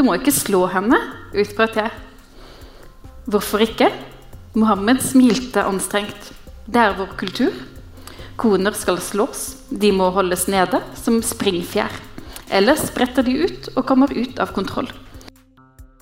Du 0.00 0.06
må 0.06 0.14
ikke 0.16 0.32
slå 0.32 0.62
henne, 0.72 0.96
utbrøt 1.36 1.74
jeg. 1.76 1.90
Hvorfor 3.28 3.60
ikke? 3.60 3.90
Mohammed 4.56 5.02
smilte 5.04 5.60
anstrengt. 5.68 6.30
Det 6.64 6.80
er 6.80 6.94
vår 6.96 7.10
kultur. 7.20 7.58
Koner 8.40 8.72
skal 8.80 8.96
slås, 9.04 9.42
de 9.68 9.90
må 9.92 10.06
holdes 10.16 10.46
nede 10.48 10.80
som 10.96 11.18
springfjær. 11.20 11.92
Ellers 12.48 12.86
spretter 12.88 13.28
de 13.28 13.36
ut 13.44 13.68
og 13.74 13.84
kommer 13.92 14.16
ut 14.16 14.40
av 14.40 14.56
kontroll. 14.56 14.88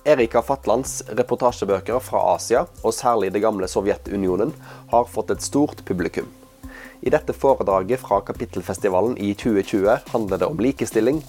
Erika 0.07 0.45
Fatlands 0.47 1.01
reportasjebøker 1.19 1.99
fra 1.99 2.23
Asia, 2.37 2.63
og 2.79 2.95
særlig 2.95 3.33
det 3.35 3.43
gamle 3.43 3.67
Sovjetunionen, 3.67 4.55
har 4.95 5.11
fått 5.11 5.35
et 5.35 5.43
stort 5.43 5.83
publikum. 5.83 6.31
I 7.03 7.11
dette 7.11 7.35
foredraget 7.35 7.99
fra 7.99 8.23
Kapittelfestivalen 8.23 9.19
i 9.19 9.33
2020 9.35 10.11
handler 10.15 10.39
det 10.39 10.47
om 10.47 10.59
likestilling, 10.63 11.19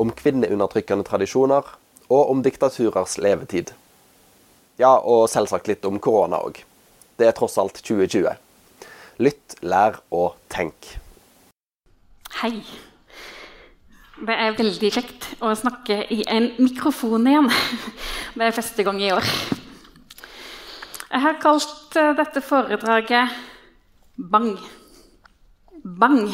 om 0.00 0.08
kvinneundertrykkende 0.24 1.04
tradisjoner 1.04 1.74
og 2.08 2.30
om 2.30 2.42
diktaturers 2.44 3.18
levetid. 3.18 3.72
Ja, 4.80 4.96
og 4.98 5.28
selvsagt 5.30 5.68
litt 5.70 5.84
om 5.86 6.00
korona 6.02 6.40
òg. 6.42 6.60
Det 7.18 7.28
er 7.28 7.36
tross 7.36 7.56
alt 7.62 7.78
2020. 7.78 8.34
Lytt, 9.22 9.56
lær 9.62 10.00
og 10.10 10.34
tenk. 10.50 10.96
Hei. 12.40 12.58
Det 14.14 14.34
er 14.34 14.56
veldig 14.58 14.90
kjekt 14.94 15.28
å 15.42 15.52
snakke 15.58 16.00
i 16.14 16.22
en 16.30 16.50
mikrofon 16.58 17.26
igjen. 17.30 17.50
Det 18.34 18.48
er 18.48 18.56
første 18.56 18.86
gang 18.86 18.98
i 19.02 19.12
år. 19.14 19.26
Jeg 21.14 21.22
har 21.22 21.38
kalt 21.42 21.94
dette 22.18 22.42
foredraget 22.42 23.34
Bang. 24.18 24.56
Bang. 25.84 26.32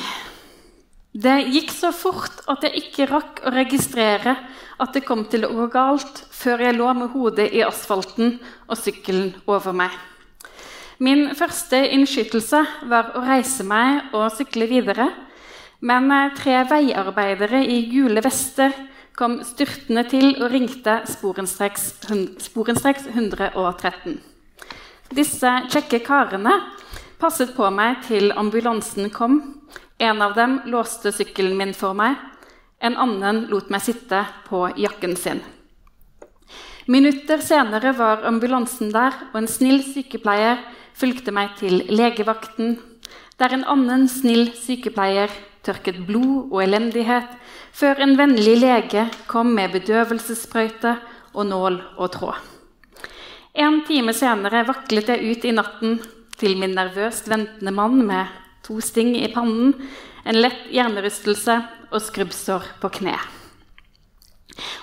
Det 1.10 1.41
gikk 1.50 1.73
så 1.74 1.88
fort 1.91 2.45
at 2.50 2.62
jeg 2.62 2.84
ikke 2.84 3.09
rakk 3.10 3.41
å 3.42 3.51
registrere 3.51 4.37
at 4.80 4.92
det 4.95 5.02
kom 5.02 5.24
til 5.27 5.42
å 5.45 5.55
gå 5.56 5.66
galt, 5.73 6.23
før 6.30 6.62
jeg 6.62 6.77
lå 6.77 6.92
med 6.95 7.10
hodet 7.10 7.48
i 7.51 7.64
asfalten 7.66 8.37
og 8.68 8.78
sykkelen 8.78 9.32
over 9.51 9.74
meg. 9.74 9.90
Min 11.02 11.32
første 11.34 11.80
innskytelse 11.96 12.60
var 12.87 13.10
å 13.16 13.24
reise 13.24 13.66
meg 13.66 14.15
og 14.15 14.30
sykle 14.37 14.68
videre. 14.71 15.09
Men 15.80 16.10
eh, 16.12 16.34
tre 16.37 16.59
veiarbeidere 16.68 17.62
i 17.65 17.80
gule 17.88 18.21
vester 18.23 18.74
kom 19.16 19.38
styrtende 19.45 20.04
til 20.09 20.34
og 20.37 20.51
ringte 20.52 21.01
sporenstreks 21.09 21.95
113. 22.04 24.18
Disse 25.16 25.54
kjekke 25.73 26.02
karene 26.04 26.52
passet 27.21 27.54
på 27.56 27.71
meg 27.73 28.04
til 28.06 28.30
ambulansen 28.37 29.09
kom. 29.12 29.40
En 30.01 30.23
av 30.24 30.32
dem 30.34 30.60
låste 30.65 31.12
sykkelen 31.12 31.59
min 31.59 31.74
for 31.76 31.93
meg. 31.93 32.16
En 32.80 32.96
annen 32.96 33.43
lot 33.51 33.68
meg 33.68 33.82
sitte 33.84 34.23
på 34.46 34.62
jakken 34.80 35.12
sin. 35.12 35.43
Minutter 36.88 37.43
senere 37.45 37.93
var 37.98 38.24
ambulansen 38.24 38.95
der, 38.95 39.12
og 39.30 39.37
en 39.43 39.51
snill 39.51 39.82
sykepleier 39.84 40.56
fulgte 40.96 41.34
meg 41.37 41.52
til 41.60 41.84
legevakten, 41.93 42.78
der 43.37 43.52
en 43.52 43.66
annen 43.68 44.09
snill 44.09 44.48
sykepleier 44.56 45.28
tørket 45.68 46.01
blod 46.09 46.48
og 46.48 46.62
elendighet, 46.65 47.28
før 47.76 48.01
en 48.01 48.16
vennlig 48.16 48.56
lege 48.65 49.04
kom 49.28 49.52
med 49.52 49.76
bedøvelsessprøyte 49.76 50.96
og 51.34 51.45
nål 51.52 51.76
og 52.01 52.15
tråd. 52.16 52.40
En 53.52 53.82
time 53.84 54.16
senere 54.16 54.65
vaklet 54.65 55.12
jeg 55.12 55.37
ut 55.37 55.45
i 55.45 55.52
natten 55.52 55.98
til 56.40 56.56
min 56.56 56.73
nervøst 56.73 57.28
ventende 57.28 57.76
mann 57.76 58.01
med 58.09 58.40
to 58.71 58.79
sting 58.80 59.16
i 59.18 59.26
pannen, 59.35 59.74
en 60.23 60.38
lett 60.38 60.68
hjernerystelse 60.71 61.57
og 61.90 62.02
skrubbsår 62.04 62.68
på 62.79 62.90
kne. 63.01 63.16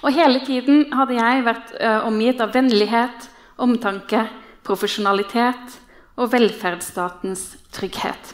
Og 0.03 0.11
hele 0.11 0.41
tiden 0.43 0.89
hadde 0.95 1.15
jeg 1.15 1.45
vært 1.45 1.73
uh, 1.79 2.03
omgitt 2.07 2.41
av 2.43 2.51
vennlighet, 2.55 3.29
omtanke, 3.63 4.25
profesjonalitet 4.67 5.77
og 6.19 6.33
velferdsstatens 6.33 7.53
trygghet. 7.71 8.33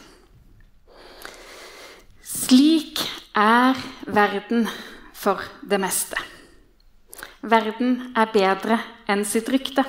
Slik 2.24 3.04
er 3.38 3.78
verden 4.10 4.66
for 5.14 5.42
det 5.62 5.78
meste. 5.78 6.18
Verden 7.44 8.10
er 8.18 8.32
bedre 8.34 8.80
enn 9.06 9.22
sitt 9.28 9.52
rykte. 9.52 9.84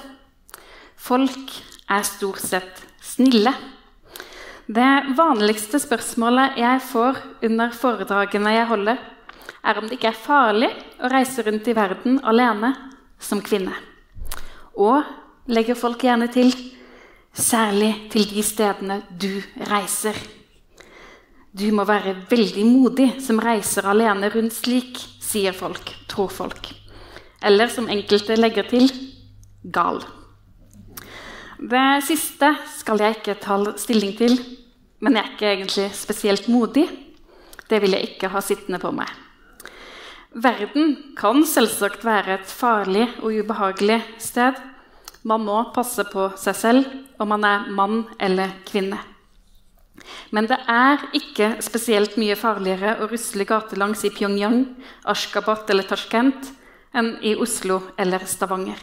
Folk 0.96 1.56
er 1.90 2.06
stort 2.06 2.44
sett 2.44 2.84
snille. 3.02 3.56
Det 4.66 5.14
vanligste 5.14 5.78
spørsmålet 5.78 6.56
jeg 6.58 6.80
får 6.90 7.20
under 7.46 7.74
foredragene 7.78 8.54
jeg 8.56 8.70
holder, 8.72 8.98
er 9.62 9.78
om 9.78 9.86
det 9.86 10.00
ikke 10.00 10.10
er 10.10 10.18
farlig 10.18 10.70
å 10.98 11.10
reise 11.12 11.44
rundt 11.46 11.68
i 11.70 11.76
verden 11.78 12.18
alene 12.26 12.72
som 13.22 13.44
kvinne. 13.46 13.76
Og 14.74 15.06
legger 15.54 15.78
folk 15.78 16.02
gjerne 16.02 16.32
til 16.34 16.50
særlig 17.36 17.92
til 18.10 18.26
de 18.32 18.42
stedene 18.46 19.00
du 19.10 19.38
reiser. 19.70 20.18
Du 21.54 21.70
må 21.72 21.86
være 21.86 22.16
veldig 22.32 22.66
modig 22.66 23.10
som 23.22 23.38
reiser 23.40 23.86
alene 23.86 24.32
rundt 24.34 24.58
slik, 24.58 24.98
sier 25.22 25.54
folk, 25.54 25.94
tror 26.10 26.34
folk. 26.34 26.74
Eller 27.46 27.70
som 27.70 27.86
enkelte 27.86 28.34
legger 28.40 28.66
til 28.74 28.90
gal. 29.62 30.02
Det 31.66 32.04
siste 32.06 32.52
skal 32.78 33.02
jeg 33.02 33.16
ikke 33.16 33.34
ta 33.42 33.56
stilling 33.82 34.12
til, 34.20 34.36
men 35.02 35.16
jeg 35.18 35.24
er 35.24 35.32
ikke 35.32 35.48
egentlig 35.50 35.86
spesielt 35.98 36.50
modig. 36.52 36.84
Det 37.66 37.80
vil 37.82 37.96
jeg 37.96 38.12
ikke 38.12 38.30
ha 38.30 38.42
sittende 38.44 38.78
på 38.78 38.92
meg. 38.94 39.10
Verden 40.36 40.94
kan 41.18 41.42
selvsagt 41.48 42.06
være 42.06 42.36
et 42.36 42.52
farlig 42.52 43.08
og 43.24 43.34
ubehagelig 43.34 43.98
sted. 44.22 44.60
Man 45.26 45.48
må 45.48 45.58
passe 45.74 46.06
på 46.12 46.28
seg 46.38 46.60
selv 46.60 46.94
om 47.18 47.34
man 47.34 47.48
er 47.50 47.66
mann 47.74 48.04
eller 48.22 48.54
kvinne. 48.70 49.02
Men 50.30 50.46
det 50.52 50.60
er 50.70 51.02
ikke 51.18 51.56
spesielt 51.66 52.20
mye 52.22 52.38
farligere 52.38 53.00
å 53.00 53.10
rusle 53.10 53.48
gatelangs 53.48 54.06
i 54.06 54.14
Pyongyang, 54.14 54.68
Ashgabat 55.10 55.72
eller 55.74 55.90
Tashkent 55.90 56.54
enn 56.94 57.16
i 57.26 57.34
Oslo 57.34 57.82
eller 57.98 58.30
Stavanger. 58.30 58.78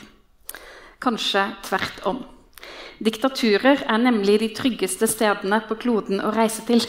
Kanskje 0.99 1.53
tvert 1.69 2.09
om. 2.11 2.25
Diktaturer 3.03 3.81
er 3.91 3.99
nemlig 3.99 4.37
de 4.39 4.49
tryggeste 4.55 5.09
stedene 5.11 5.59
på 5.67 5.75
kloden 5.81 6.21
å 6.23 6.31
reise 6.37 6.63
til. 6.69 6.85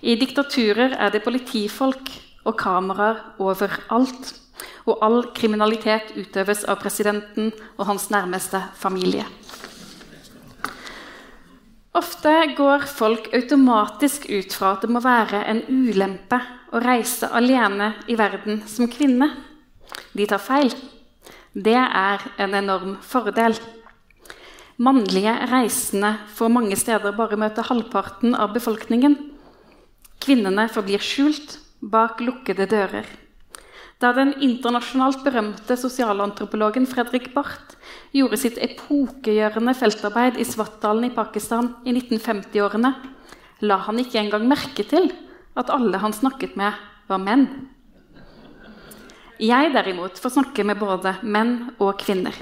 I 0.00 0.14
diktaturer 0.16 0.94
er 0.96 1.12
det 1.12 1.20
politifolk 1.26 2.08
og 2.48 2.56
kameraer 2.56 3.20
overalt. 3.42 4.32
Og 4.88 5.02
all 5.04 5.18
kriminalitet 5.36 6.14
utøves 6.16 6.64
av 6.64 6.80
presidenten 6.80 7.52
og 7.76 7.84
hans 7.90 8.08
nærmeste 8.10 8.62
familie. 8.80 9.26
Ofte 11.98 12.32
går 12.56 12.86
folk 12.88 13.28
automatisk 13.36 14.30
ut 14.30 14.54
fra 14.54 14.74
at 14.76 14.86
det 14.86 14.92
må 14.94 15.02
være 15.04 15.44
en 15.50 15.60
ulempe 15.68 16.40
å 16.72 16.80
reise 16.80 17.28
alene 17.36 17.92
i 18.08 18.16
verden 18.16 18.62
som 18.70 18.88
kvinne. 18.88 19.28
De 20.16 20.26
tar 20.30 20.40
feil. 20.40 20.72
Det 21.52 21.76
er 21.76 22.24
en 22.38 22.54
enorm 22.54 22.96
fordel. 23.04 23.58
Mannlige 24.78 25.32
reisende 25.50 26.12
får 26.38 26.52
mange 26.54 26.76
steder 26.78 27.10
bare 27.16 27.34
møte 27.34 27.64
halvparten 27.66 28.36
av 28.38 28.52
befolkningen. 28.54 29.16
Kvinnene 30.22 30.68
forblir 30.70 31.02
skjult 31.02 31.56
bak 31.82 32.20
lukkede 32.22 32.68
dører. 32.70 33.08
Da 33.98 34.12
den 34.14 34.36
internasjonalt 34.38 35.24
berømte 35.24 35.74
sosialantropologen 35.74 36.86
Fredrik 36.86 37.32
Barth 37.34 37.74
gjorde 38.14 38.38
sitt 38.38 38.60
epokegjørende 38.62 39.74
feltarbeid 39.74 40.38
i 40.38 40.46
Svartdalen 40.46 41.08
i 41.08 41.14
Pakistan 41.16 41.72
i 41.82 41.96
1950-årene, 41.96 42.92
la 43.66 43.80
han 43.82 43.98
ikke 43.98 44.20
engang 44.22 44.46
merke 44.46 44.86
til 44.86 45.10
at 45.58 45.72
alle 45.74 45.98
han 45.98 46.14
snakket 46.14 46.54
med, 46.54 46.78
var 47.10 47.18
menn. 47.18 47.48
Jeg 49.42 49.74
derimot 49.74 50.22
får 50.22 50.36
snakke 50.36 50.62
med 50.70 50.78
både 50.78 51.16
menn 51.26 51.72
og 51.80 51.98
kvinner. 51.98 52.38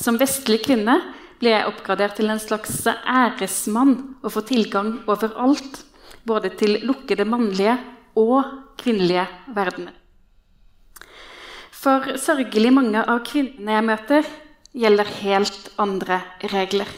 Som 0.00 0.16
vestlig 0.16 0.62
kvinne 0.64 0.96
ble 1.40 1.54
jeg 1.54 1.66
oppgradert 1.68 2.16
til 2.18 2.30
en 2.32 2.42
slags 2.42 2.84
æresmann 2.88 3.96
og 4.22 4.32
får 4.34 4.48
tilgang 4.52 4.94
overalt. 5.10 5.82
Både 6.24 6.48
til 6.56 6.78
lukkede 6.88 7.26
mannlige 7.28 7.76
og 8.16 8.46
kvinnelige 8.80 9.26
verdener. 9.52 9.92
For 11.84 12.14
sørgelig 12.16 12.70
mange 12.72 13.02
av 13.02 13.20
kvinnene 13.26 13.74
jeg 13.76 13.84
møter, 13.84 14.28
gjelder 14.74 15.10
helt 15.20 15.66
andre 15.78 16.22
regler. 16.50 16.88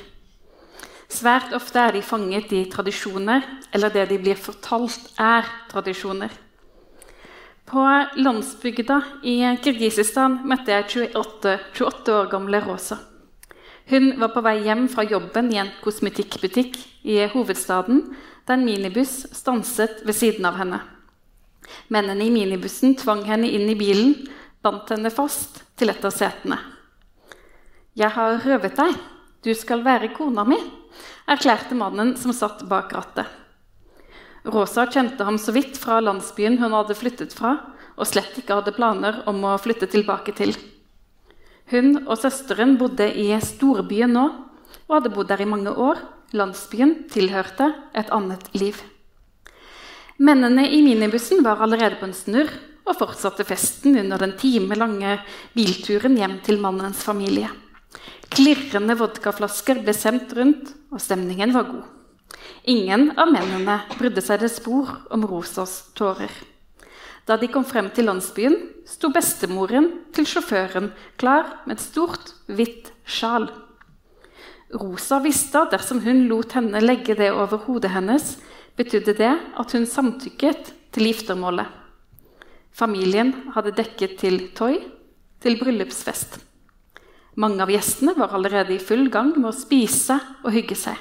Svært 1.11 1.53
ofte 1.57 1.81
er 1.81 1.97
de 1.97 2.03
fanget 2.07 2.53
i 2.55 2.65
tradisjoner, 2.71 3.43
eller 3.75 3.93
det 3.95 4.09
de 4.11 4.19
blir 4.23 4.39
fortalt, 4.39 5.11
er 5.19 5.47
tradisjoner. 5.71 6.31
På 7.67 7.83
landsbygda 8.15 9.01
i 9.27 9.41
Kirgisistan 9.63 10.41
møtte 10.47 10.71
jeg 10.71 10.87
28, 10.87 11.59
28 11.75 12.15
år 12.15 12.31
gamle 12.31 12.63
Rosa. 12.63 13.01
Hun 13.87 14.21
var 14.21 14.33
på 14.35 14.43
vei 14.43 14.57
hjem 14.67 14.89
fra 14.91 15.05
jobben 15.07 15.53
i 15.55 15.61
en 15.63 15.71
kosmetikkbutikk 15.85 16.79
i 17.07 17.21
hovedstaden 17.31 18.01
da 18.47 18.57
en 18.57 18.65
minibuss 18.67 19.29
stanset 19.35 20.01
ved 20.07 20.17
siden 20.19 20.47
av 20.49 20.59
henne. 20.59 20.81
Mennene 21.91 22.27
i 22.27 22.33
minibussen 22.35 22.97
tvang 22.99 23.23
henne 23.27 23.51
inn 23.51 23.69
i 23.71 23.79
bilen, 23.79 24.15
bandt 24.63 24.91
henne 24.91 25.11
fast, 25.15 25.63
til 25.79 25.93
et 25.93 26.05
av 26.07 26.15
setene. 26.15 26.59
Jeg 27.95 28.11
har 28.15 28.41
røvet 28.43 28.75
deg, 28.79 28.95
du 29.47 29.53
skal 29.55 29.85
være 29.87 30.11
kona 30.17 30.43
mi, 30.49 30.59
erklærte 31.31 31.79
mannen 31.79 32.15
som 32.19 32.35
satt 32.35 32.65
bak 32.69 32.95
rattet. 32.97 33.27
Rosa 34.47 34.87
kjente 34.91 35.27
ham 35.27 35.39
så 35.43 35.55
vidt 35.55 35.79
fra 35.79 35.99
landsbyen 36.03 36.59
hun 36.59 36.75
hadde 36.75 36.95
flyttet 36.99 37.35
fra, 37.35 37.59
og 37.97 38.07
slett 38.07 38.35
ikke 38.39 38.59
hadde 38.61 38.75
planer 38.77 39.23
om 39.31 39.43
å 39.47 39.57
flytte 39.63 39.89
tilbake 39.91 40.35
til. 40.39 40.55
Hun 41.71 42.05
og 42.07 42.15
søsteren 42.21 42.77
bodde 42.79 43.09
i 43.19 43.33
storbyen 43.43 44.13
nå 44.15 44.27
og 44.87 44.93
hadde 44.99 45.11
bodd 45.15 45.33
der 45.33 45.43
i 45.43 45.49
mange 45.51 45.73
år. 45.73 45.99
Landsbyen 46.37 47.07
tilhørte 47.11 47.71
et 47.95 48.11
annet 48.15 48.49
liv. 48.59 48.79
Mennene 50.19 50.65
i 50.73 50.81
minibussen 50.83 51.43
var 51.45 51.61
allerede 51.63 51.99
på 52.01 52.09
en 52.09 52.17
snurr 52.17 52.51
og 52.87 52.97
fortsatte 52.99 53.45
festen 53.47 53.99
under 53.99 54.23
den 54.23 54.35
timelange 54.39 55.19
bilturen 55.55 56.17
hjem 56.19 56.39
til 56.47 56.61
mannens 56.63 57.03
familie. 57.05 57.51
Klirrende 58.31 58.97
vodkaflasker 58.99 59.83
ble 59.85 59.95
sendt 59.97 60.35
rundt, 60.37 60.73
og 60.91 61.03
stemningen 61.03 61.55
var 61.55 61.69
god. 61.71 61.85
Ingen 62.67 63.11
av 63.19 63.31
mennene 63.33 63.81
brydde 63.97 64.23
seg 64.25 64.43
det 64.43 64.51
spor 64.55 64.91
om 65.15 65.27
Rosas 65.29 65.79
tårer. 65.99 66.33
Da 67.27 67.37
de 67.37 67.49
kom 67.51 67.65
frem 67.67 67.89
til 67.91 68.07
landsbyen, 68.07 68.55
sto 68.87 69.11
bestemoren 69.11 69.89
til 70.15 70.29
sjåføren 70.31 70.93
klar 71.19 71.49
med 71.67 71.77
et 71.77 71.83
stort, 71.83 72.35
hvitt 72.47 72.93
sjal. 73.03 73.49
Rosa 74.75 75.19
visste 75.23 75.63
at 75.63 75.75
dersom 75.75 76.03
hun 76.05 76.27
lot 76.31 76.55
henne 76.55 76.83
legge 76.83 77.17
det 77.19 77.33
over 77.35 77.65
hodet 77.67 77.91
hennes, 77.95 78.37
betydde 78.79 79.17
det 79.19 79.33
at 79.35 79.75
hun 79.75 79.87
samtykket 79.91 80.73
til 80.95 81.09
giftermålet. 81.11 81.67
Familien 82.77 83.33
hadde 83.55 83.75
dekket 83.75 84.19
til 84.21 84.41
toy, 84.55 84.79
til 85.41 85.59
bryllupsfest. 85.59 86.39
Mange 87.41 87.63
av 87.65 87.71
gjestene 87.73 88.15
var 88.17 88.35
allerede 88.37 88.75
i 88.77 88.83
full 88.83 89.09
gang 89.13 89.35
med 89.37 89.51
å 89.51 89.57
spise 89.57 90.19
og 90.45 90.53
hygge 90.55 90.77
seg. 90.79 90.97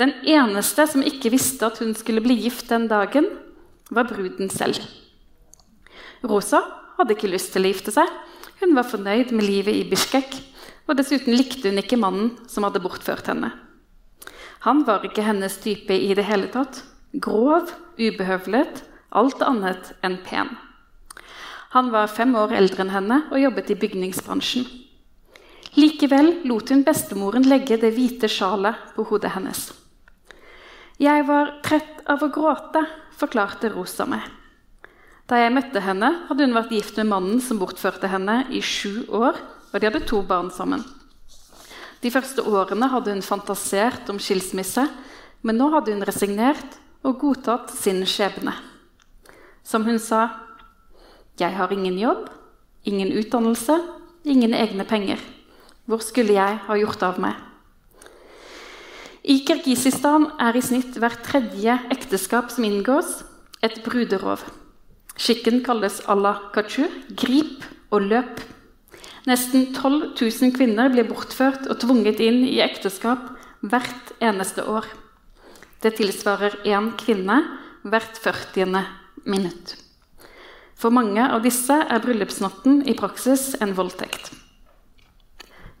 Den 0.00 0.12
eneste 0.28 0.86
som 0.88 1.04
ikke 1.04 1.32
visste 1.32 1.66
at 1.66 1.80
hun 1.82 1.92
skulle 1.98 2.22
bli 2.24 2.36
gift 2.44 2.70
den 2.70 2.86
dagen, 2.90 3.26
var 3.90 4.08
bruden 4.10 4.50
selv. 4.52 4.80
Rosa 6.26 6.62
hadde 6.98 7.16
ikke 7.16 7.30
lyst 7.32 7.52
til 7.54 7.66
å 7.66 7.72
gifte 7.72 7.94
seg. 7.94 8.08
Hun 8.60 8.76
var 8.76 8.88
fornøyd 8.88 9.32
med 9.32 9.46
livet 9.46 9.76
i 9.78 9.86
Bishkek, 9.88 10.34
og 10.88 10.98
dessuten 10.98 11.36
likte 11.36 11.70
hun 11.70 11.80
ikke 11.80 11.98
mannen 12.00 12.34
som 12.50 12.66
hadde 12.66 12.82
bortført 12.84 13.30
henne. 13.30 13.52
Han 14.66 14.84
var 14.84 15.06
ikke 15.06 15.24
hennes 15.24 15.56
type 15.62 15.94
i 15.94 16.12
det 16.16 16.26
hele 16.28 16.50
tatt. 16.52 16.82
Grov, 17.16 17.72
ubehøvlet, 17.96 18.82
alt 19.16 19.40
annet 19.42 19.94
enn 20.04 20.18
pen. 20.26 20.52
Han 21.72 21.88
var 21.94 22.10
fem 22.12 22.34
år 22.36 22.52
eldre 22.58 22.84
enn 22.84 22.92
henne 22.92 23.22
og 23.30 23.40
jobbet 23.40 23.72
i 23.72 23.78
bygningsbransjen. 23.80 24.66
Likevel 25.78 26.40
lot 26.50 26.72
hun 26.74 26.82
bestemoren 26.84 27.46
legge 27.46 27.78
det 27.78 27.92
hvite 27.94 28.28
sjalet 28.28 28.90
på 28.96 29.06
hodet 29.06 29.32
hennes. 29.36 29.68
Jeg 31.00 31.22
var 31.24 31.54
trett 31.64 32.02
av 32.12 32.20
å 32.20 32.28
gråte, 32.28 32.82
forklarte 33.16 33.70
Rosa 33.72 34.04
meg. 34.04 34.20
Da 35.24 35.38
jeg 35.40 35.54
møtte 35.54 35.80
henne, 35.80 36.10
hadde 36.28 36.44
hun 36.44 36.52
vært 36.52 36.74
gift 36.74 36.98
med 37.00 37.08
mannen 37.08 37.40
som 37.40 37.56
bortførte 37.56 38.10
henne 38.12 38.42
i 38.52 38.60
sju 38.60 39.06
år, 39.08 39.38
og 39.72 39.78
de 39.80 39.88
hadde 39.88 40.02
to 40.04 40.20
barn 40.28 40.50
sammen. 40.52 40.84
De 42.04 42.12
første 42.12 42.44
årene 42.44 42.90
hadde 42.92 43.14
hun 43.14 43.24
fantasert 43.24 44.12
om 44.12 44.20
skilsmisse, 44.20 44.84
men 45.40 45.56
nå 45.56 45.70
hadde 45.72 45.96
hun 45.96 46.04
resignert 46.04 46.76
og 47.00 47.16
godtatt 47.22 47.72
sin 47.72 48.04
skjebne. 48.04 48.52
Som 49.64 49.88
hun 49.88 49.98
sa, 49.98 50.28
'Jeg 51.38 51.56
har 51.56 51.72
ingen 51.72 51.98
jobb, 51.98 52.28
ingen 52.84 53.08
utdannelse, 53.08 53.80
ingen 54.24 54.52
egne 54.52 54.84
penger.' 54.84 55.24
Hvor 55.86 55.98
skulle 55.98 56.34
jeg 56.34 56.60
ha 56.66 56.74
gjort 56.76 57.02
av 57.02 57.18
meg? 57.18 57.49
I 59.20 59.42
Kirgisistan 59.44 60.30
er 60.40 60.56
i 60.56 60.62
snitt 60.64 60.96
hvert 60.96 61.20
tredje 61.26 61.74
ekteskap 61.92 62.48
som 62.52 62.64
inngås, 62.64 63.20
et 63.60 63.82
bruderov. 63.84 64.46
Skikken 65.20 65.60
kalles 65.60 65.98
Allah 66.08 66.38
kachu, 66.54 66.86
grip 67.12 67.66
og 67.92 68.06
løp. 68.08 68.40
Nesten 69.28 69.74
12 69.76 70.14
000 70.16 70.54
kvinner 70.56 70.88
blir 70.88 71.04
bortført 71.04 71.68
og 71.68 71.82
tvunget 71.82 72.22
inn 72.24 72.40
i 72.48 72.62
ekteskap 72.64 73.28
hvert 73.60 74.14
eneste 74.24 74.64
år. 74.64 74.88
Det 75.84 75.98
tilsvarer 76.00 76.56
én 76.64 76.94
kvinne 76.96 77.42
hvert 77.84 78.16
40. 78.24 78.80
minutt. 79.28 79.76
For 80.80 80.88
mange 80.88 81.20
av 81.20 81.44
disse 81.44 81.76
er 81.76 82.00
bryllupsnatten 82.00 82.86
i 82.88 82.96
praksis 82.96 83.52
en 83.60 83.76
voldtekt. 83.76 84.32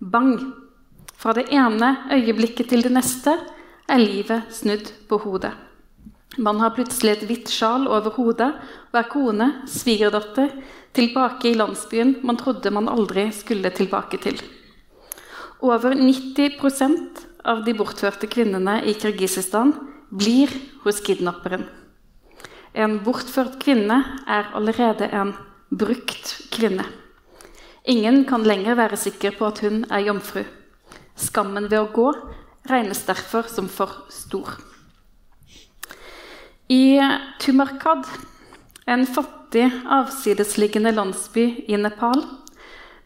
Bang! 0.00 0.59
Fra 1.20 1.34
det 1.36 1.50
ene 1.52 1.90
øyeblikket 2.16 2.70
til 2.72 2.80
det 2.86 2.92
neste 2.94 3.34
er 3.90 4.00
livet 4.00 4.48
snudd 4.56 4.86
på 5.08 5.18
hodet. 5.20 5.52
Man 6.38 6.60
har 6.62 6.72
plutselig 6.72 7.12
et 7.12 7.24
hvitt 7.28 7.50
sjal 7.52 7.88
over 7.90 8.14
hodet 8.14 8.48
og 8.92 8.96
er 8.96 9.08
kone, 9.10 9.48
svigerdatter, 9.68 10.52
tilbake 10.96 11.50
i 11.50 11.58
landsbyen 11.58 12.14
man 12.26 12.38
trodde 12.40 12.72
man 12.72 12.88
aldri 12.88 13.26
skulle 13.34 13.68
tilbake 13.74 14.20
til. 14.22 14.38
Over 15.60 15.92
90% 15.98 17.26
av 17.44 17.64
de 17.66 17.74
bortførte 17.76 18.30
kvinnene 18.30 18.78
i 18.88 18.94
Kirgisistan 18.96 19.74
blir 20.08 20.54
hos 20.86 21.02
kidnapperen. 21.04 21.66
En 22.72 22.96
bortført 23.04 23.58
kvinne 23.60 23.98
er 24.24 24.48
allerede 24.56 25.10
en 25.12 25.34
brukt 25.68 26.32
kvinne. 26.54 26.86
Ingen 27.84 28.24
kan 28.24 28.46
lenger 28.46 28.78
være 28.78 28.96
sikker 28.96 29.36
på 29.36 29.50
at 29.50 29.60
hun 29.66 29.84
er 29.90 30.06
jomfru. 30.06 30.46
Skammen 31.20 31.68
ved 31.68 31.82
å 31.82 31.90
gå 31.92 32.08
regnes 32.70 33.02
derfor 33.04 33.48
som 33.52 33.68
for 33.68 33.92
stor. 34.12 34.56
I 36.70 37.00
Tumarkad, 37.42 38.06
en 38.86 39.06
fattig, 39.06 39.66
avsidesliggende 39.90 40.92
landsby 40.94 41.46
i 41.68 41.78
Nepal, 41.80 42.22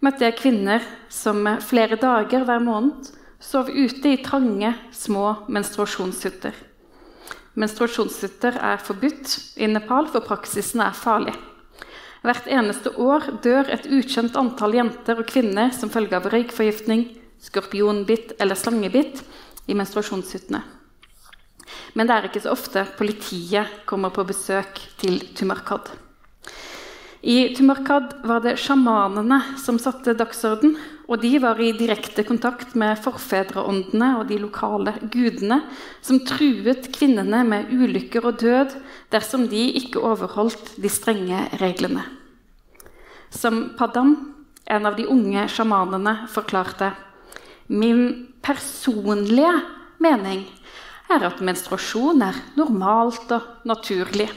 møtte 0.04 0.26
jeg 0.26 0.36
kvinner 0.42 0.84
som 1.08 1.46
flere 1.64 1.96
dager 1.96 2.44
hver 2.44 2.60
måned 2.60 3.08
sov 3.40 3.70
ute 3.72 4.12
i 4.14 4.20
trange, 4.24 4.74
små 4.92 5.46
menstruasjonshytter. 5.52 6.54
Menstruasjonshytter 7.60 8.56
er 8.58 8.80
forbudt 8.82 9.34
i 9.56 9.68
Nepal, 9.70 10.08
for 10.12 10.24
praksisen 10.26 10.82
er 10.84 10.96
farlig. 10.96 11.34
Hvert 12.24 12.48
eneste 12.48 12.94
år 13.00 13.26
dør 13.44 13.68
et 13.72 13.84
ukjent 13.92 14.36
antall 14.40 14.76
jenter 14.78 15.20
og 15.20 15.28
kvinner 15.28 15.72
som 15.76 15.92
følge 15.92 16.16
av 16.16 16.28
røykforgiftning, 16.32 17.04
skorpionbitt 17.44 18.34
eller 18.40 18.58
slangebitt 18.58 19.22
i 19.66 19.76
menstruasjonshyttene. 19.76 20.62
Men 21.94 22.08
det 22.08 22.14
er 22.16 22.26
ikke 22.28 22.42
så 22.44 22.54
ofte 22.54 22.82
politiet 22.98 23.84
kommer 23.88 24.12
på 24.14 24.24
besøk 24.26 24.80
til 25.00 25.20
Tumarkad. 25.36 25.92
I 27.24 27.54
Tumarkad 27.56 28.18
var 28.28 28.42
det 28.44 28.58
sjamanene 28.60 29.38
som 29.56 29.78
satte 29.80 30.12
dagsorden. 30.18 30.74
Og 31.08 31.20
de 31.20 31.30
var 31.40 31.56
i 31.60 31.70
direkte 31.76 32.24
kontakt 32.24 32.74
med 32.80 32.98
forfedreåndene 33.04 34.10
og 34.18 34.28
de 34.28 34.38
lokale 34.40 34.94
gudene, 35.12 35.58
som 36.04 36.20
truet 36.24 36.90
kvinnene 36.92 37.42
med 37.48 37.72
ulykker 37.72 38.24
og 38.24 38.38
død 38.40 38.76
dersom 39.12 39.44
de 39.48 39.66
ikke 39.80 40.00
overholdt 40.00 40.74
de 40.80 40.92
strenge 40.92 41.42
reglene. 41.60 42.04
Som 43.32 43.74
Padam, 43.76 44.14
en 44.64 44.88
av 44.88 44.96
de 44.96 45.08
unge 45.08 45.44
sjamanene, 45.52 46.16
forklarte 46.32 46.92
Min 47.68 48.28
personlige 48.44 49.52
mening 50.02 50.44
er 51.08 51.24
at 51.24 51.40
menstruasjon 51.40 52.22
er 52.22 52.40
normalt 52.58 53.30
og 53.32 53.64
naturlig. 53.64 54.28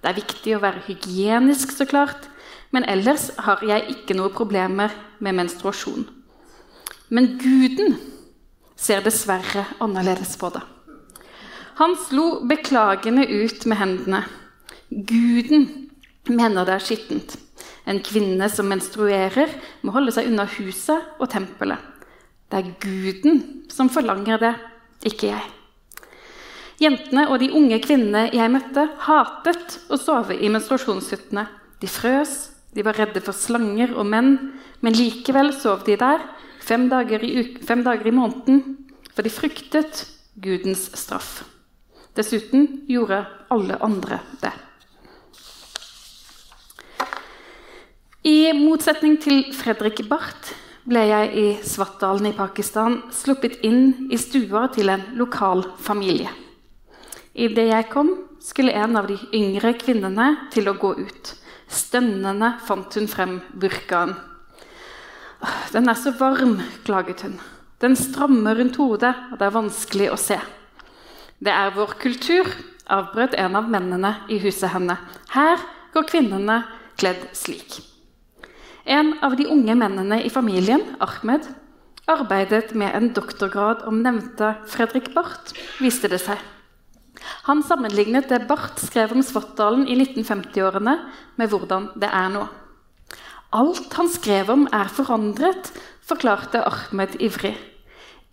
Det 0.00 0.08
er 0.08 0.16
viktig 0.16 0.56
å 0.56 0.62
være 0.62 0.84
hygienisk, 0.86 1.72
så 1.72 1.86
klart, 1.88 2.28
men 2.72 2.86
ellers 2.88 3.30
har 3.40 3.64
jeg 3.66 3.88
ikke 3.94 4.16
noen 4.16 4.34
problemer 4.34 4.92
med 5.20 5.36
menstruasjon. 5.40 6.06
Men 7.10 7.34
guden 7.40 7.96
ser 8.80 9.02
dessverre 9.04 9.66
annerledes 9.82 10.36
på 10.40 10.52
det. 10.54 10.62
Han 11.80 11.96
slo 11.96 12.42
beklagende 12.48 13.24
ut 13.24 13.64
med 13.66 13.80
hendene. 13.80 14.24
Guden 14.90 15.66
mener 16.28 16.68
det 16.68 16.76
er 16.76 16.84
skittent. 16.84 17.36
En 17.88 18.02
kvinne 18.04 18.48
som 18.52 18.68
menstruerer, 18.68 19.52
må 19.82 19.92
holde 19.96 20.12
seg 20.14 20.28
unna 20.28 20.44
huset 20.58 21.16
og 21.18 21.30
tempelet. 21.32 21.80
Det 22.50 22.58
er 22.58 22.70
guden 22.82 23.42
som 23.70 23.90
forlanger 23.92 24.40
det, 24.42 24.54
ikke 25.06 25.30
jeg. 25.30 25.48
Jentene 26.80 27.26
og 27.28 27.38
de 27.42 27.50
unge 27.54 27.76
kvinnene 27.84 28.30
jeg 28.34 28.50
møtte, 28.50 28.86
hatet 29.04 29.76
å 29.92 29.98
sove 30.00 30.34
i 30.34 30.48
menstruasjonshyttene. 30.50 31.44
De 31.80 31.88
frøs, 31.88 32.32
de 32.74 32.84
var 32.86 32.98
redde 32.98 33.22
for 33.22 33.36
slanger 33.36 33.92
og 33.94 34.08
menn, 34.08 34.32
men 34.80 34.96
likevel 34.96 35.52
sov 35.54 35.84
de 35.86 35.98
der 36.00 36.24
fem 36.64 36.88
dager 36.90 37.22
i, 37.24 37.44
fem 37.66 37.84
dager 37.86 38.08
i 38.08 38.14
måneden, 38.14 38.62
for 39.14 39.26
de 39.26 39.32
fryktet 39.32 40.06
Gudens 40.40 40.86
straff. 40.96 41.42
Dessuten 42.16 42.66
gjorde 42.90 43.24
alle 43.52 43.76
andre 43.84 44.20
det. 44.40 44.52
I 48.26 48.52
motsetning 48.56 49.16
til 49.20 49.46
Fredrik 49.56 50.02
Barth 50.08 50.54
ble 50.90 51.02
jeg 51.06 51.28
i 51.38 51.46
Svartdalen 51.62 52.32
i 52.32 52.34
Pakistan 52.34 52.96
sluppet 53.14 53.60
inn 53.66 54.10
i 54.10 54.18
stua 54.18 54.66
til 54.74 54.90
en 54.90 55.04
lokal 55.18 55.62
familie. 55.78 56.30
Idet 57.34 57.68
jeg 57.68 57.86
kom, 57.92 58.10
skulle 58.42 58.74
en 58.74 58.98
av 58.98 59.06
de 59.06 59.18
yngre 59.36 59.76
kvinnene 59.78 60.48
til 60.50 60.66
å 60.66 60.74
gå 60.80 60.90
ut. 60.98 61.34
Stønnende 61.70 62.56
fant 62.66 62.96
hun 62.98 63.06
frem 63.06 63.38
burkaen. 63.54 64.16
'Den 65.72 65.88
er 65.88 65.94
så 65.94 66.10
varm', 66.18 66.60
klaget 66.84 67.22
hun. 67.22 67.38
'Den 67.80 67.96
strammer 67.96 68.58
rundt 68.58 68.76
hodet, 68.76 69.14
og 69.30 69.38
det 69.38 69.46
er 69.46 69.54
vanskelig 69.54 70.10
å 70.10 70.18
se.' 70.18 70.40
'Det 71.40 71.52
er 71.52 71.70
vår 71.70 71.94
kultur', 72.02 72.50
avbrøt 72.90 73.38
en 73.38 73.56
av 73.56 73.70
mennene 73.70 74.16
i 74.28 74.38
huset 74.38 74.74
henne. 74.74 74.98
'Her 75.30 75.56
går 75.94 76.10
kvinnene 76.10 76.64
kledd 76.98 77.30
slik.' 77.32 77.89
En 78.90 79.12
av 79.22 79.36
de 79.38 79.44
unge 79.46 79.74
mennene 79.78 80.16
i 80.26 80.30
familien, 80.34 80.82
Ahmed, 80.98 81.44
arbeidet 82.10 82.72
med 82.74 82.90
en 82.90 83.12
doktorgrad 83.14 83.84
om 83.86 84.00
nevnte 84.02 84.56
Fredrik 84.66 85.12
Barth, 85.14 85.54
viste 85.78 86.10
det 86.10 86.18
seg. 86.24 86.40
Han 87.46 87.62
sammenlignet 87.62 88.26
det 88.32 88.48
Barth 88.48 88.82
skrev 88.82 89.14
om 89.14 89.22
Svartdalen 89.22 89.86
i 89.86 89.94
1950-årene, 89.94 90.96
med 91.38 91.52
hvordan 91.52 91.92
det 92.02 92.10
er 92.10 92.34
nå. 92.34 92.44
Alt 93.54 93.94
han 93.94 94.10
skrev 94.10 94.50
om, 94.50 94.66
er 94.74 94.90
forandret, 94.90 95.70
forklarte 96.10 96.64
Ahmed 96.66 97.14
ivrig. 97.22 97.54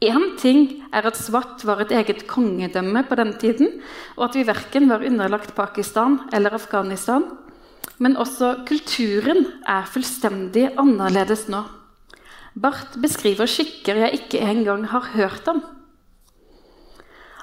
Én 0.02 0.32
ting 0.42 0.88
er 0.90 1.06
at 1.10 1.22
Svart 1.22 1.62
var 1.70 1.84
et 1.86 1.94
eget 1.94 2.26
kongedømme 2.30 3.06
på 3.06 3.18
den 3.18 3.38
tiden, 3.38 3.78
og 4.18 4.32
at 4.32 4.42
vi 4.42 4.50
verken 4.50 4.90
var 4.90 5.06
underlagt 5.06 5.54
Pakistan 5.58 6.24
eller 6.34 6.58
Afghanistan. 6.58 7.30
Men 8.04 8.18
også 8.22 8.60
kulturen 8.68 9.48
er 9.66 9.88
fullstendig 9.90 10.70
annerledes 10.78 11.48
nå. 11.50 11.64
Barth 12.58 12.98
beskriver 13.02 13.50
skikker 13.50 14.04
jeg 14.04 14.22
ikke 14.22 14.42
engang 14.42 14.86
har 14.92 15.12
hørt 15.14 15.50
om. 15.50 15.64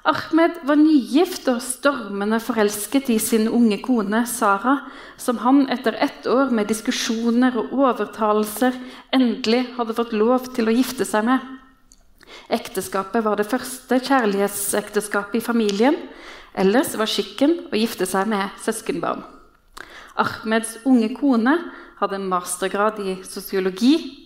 Ahmed 0.05 0.59
var 0.69 0.77
nygift 0.77 1.47
og 1.49 1.63
stormende 1.65 2.37
forelsket 2.45 3.09
i 3.15 3.17
sin 3.23 3.47
unge 3.49 3.79
kone 3.81 4.21
Sara, 4.29 4.75
som 5.17 5.39
han 5.41 5.63
etter 5.73 5.97
ett 5.97 6.29
år 6.29 6.53
med 6.53 6.69
diskusjoner 6.69 7.57
og 7.57 7.73
overtalelser 7.73 8.77
endelig 9.17 9.63
hadde 9.79 9.97
fått 9.97 10.13
lov 10.13 10.51
til 10.53 10.69
å 10.69 10.77
gifte 10.77 11.09
seg 11.09 11.25
med. 11.31 11.41
Ekteskapet 12.53 13.25
var 13.25 13.41
det 13.41 13.49
første 13.49 13.97
kjærlighetsekteskapet 14.05 15.41
i 15.41 15.47
familien. 15.47 15.97
Ellers 16.53 16.93
var 17.01 17.09
skikken 17.09 17.63
å 17.73 17.81
gifte 17.81 18.05
seg 18.05 18.29
med 18.29 18.53
søskenbarn. 18.61 19.25
Ahmeds 20.21 20.79
unge 20.87 21.11
kone 21.17 21.57
hadde 22.01 22.21
mastergrad 22.23 23.01
i 23.03 23.17
sosiologi 23.27 24.25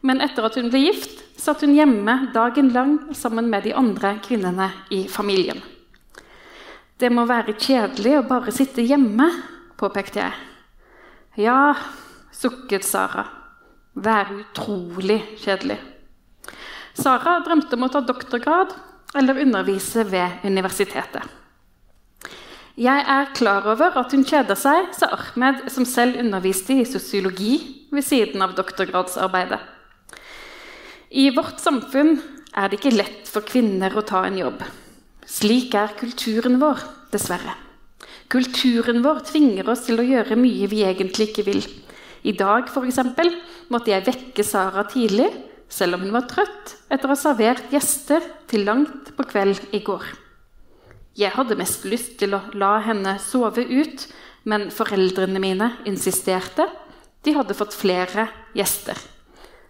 men 0.00 0.22
etter 0.24 0.46
at 0.46 0.56
hun 0.56 0.70
ble 0.72 0.80
gift, 0.86 1.20
satt 1.40 1.64
hun 1.64 1.74
hjemme 1.76 2.14
dagen 2.34 2.72
lang 2.72 2.96
sammen 3.16 3.50
med 3.52 3.66
de 3.68 3.74
andre 3.76 4.14
kvinnene 4.24 4.70
i 4.92 5.04
familien. 5.12 5.60
Det 7.00 7.10
må 7.12 7.26
være 7.28 7.56
kjedelig 7.56 8.18
å 8.18 8.26
bare 8.28 8.52
sitte 8.52 8.84
hjemme, 8.84 9.28
påpekte 9.80 10.22
jeg. 10.22 10.36
Ja, 11.40 11.74
sukket 12.32 12.84
Sara. 12.84 13.26
Være 14.00 14.42
utrolig 14.42 15.18
kjedelig. 15.40 15.78
Sara 16.96 17.38
drømte 17.44 17.76
om 17.76 17.86
å 17.86 17.92
ta 17.92 18.02
doktorgrad 18.04 18.72
eller 19.16 19.40
undervise 19.42 20.04
ved 20.08 20.44
universitetet. 20.44 21.24
Jeg 22.80 23.02
er 23.12 23.26
klar 23.36 23.66
over 23.68 23.92
at 24.00 24.14
hun 24.14 24.22
kjeder 24.24 24.56
seg, 24.56 24.94
sa 24.96 25.10
Ahmed, 25.12 25.66
som 25.68 25.84
selv 25.84 26.16
underviste 26.22 26.78
i 26.80 26.86
sosiologi 26.88 27.58
ved 27.92 28.06
siden 28.06 28.40
av 28.40 28.54
doktorgradsarbeidet. 28.56 29.58
I 31.12 31.26
vårt 31.36 31.60
samfunn 31.60 32.14
er 32.56 32.70
det 32.70 32.78
ikke 32.78 32.94
lett 32.94 33.28
for 33.28 33.44
kvinner 33.44 33.92
å 33.92 34.04
ta 34.08 34.22
en 34.24 34.38
jobb. 34.40 34.62
Slik 35.28 35.76
er 35.76 35.92
kulturen 35.98 36.56
vår, 36.62 36.80
dessverre. 37.12 37.52
Kulturen 38.32 39.04
vår 39.04 39.26
tvinger 39.28 39.68
oss 39.68 39.84
til 39.90 40.00
å 40.00 40.08
gjøre 40.14 40.40
mye 40.40 40.72
vi 40.72 40.80
egentlig 40.88 41.28
ikke 41.28 41.46
vil. 41.50 41.60
I 42.24 42.32
dag 42.32 42.72
eksempel, 42.86 43.34
måtte 43.68 43.92
jeg 43.92 44.08
vekke 44.08 44.46
Sara 44.46 44.86
tidlig, 44.88 45.28
selv 45.68 45.98
om 45.98 46.08
hun 46.08 46.16
var 46.16 46.24
trøtt, 46.32 46.78
etter 46.88 47.10
å 47.10 47.12
ha 47.12 47.20
servert 47.28 47.68
gjester 47.76 48.24
til 48.48 48.64
langt 48.64 49.12
på 49.20 49.28
kveld 49.34 49.68
i 49.76 49.84
går. 49.84 50.29
Jeg 51.20 51.34
hadde 51.36 51.58
mest 51.58 51.84
lyst 51.84 52.14
til 52.20 52.32
å 52.32 52.40
la 52.56 52.78
henne 52.86 53.18
sove 53.20 53.66
ut, 53.68 54.06
men 54.48 54.70
foreldrene 54.72 55.42
mine 55.42 55.66
insisterte. 55.88 56.64
De 57.20 57.34
hadde 57.36 57.56
fått 57.58 57.76
flere 57.76 58.30
gjester. 58.56 58.96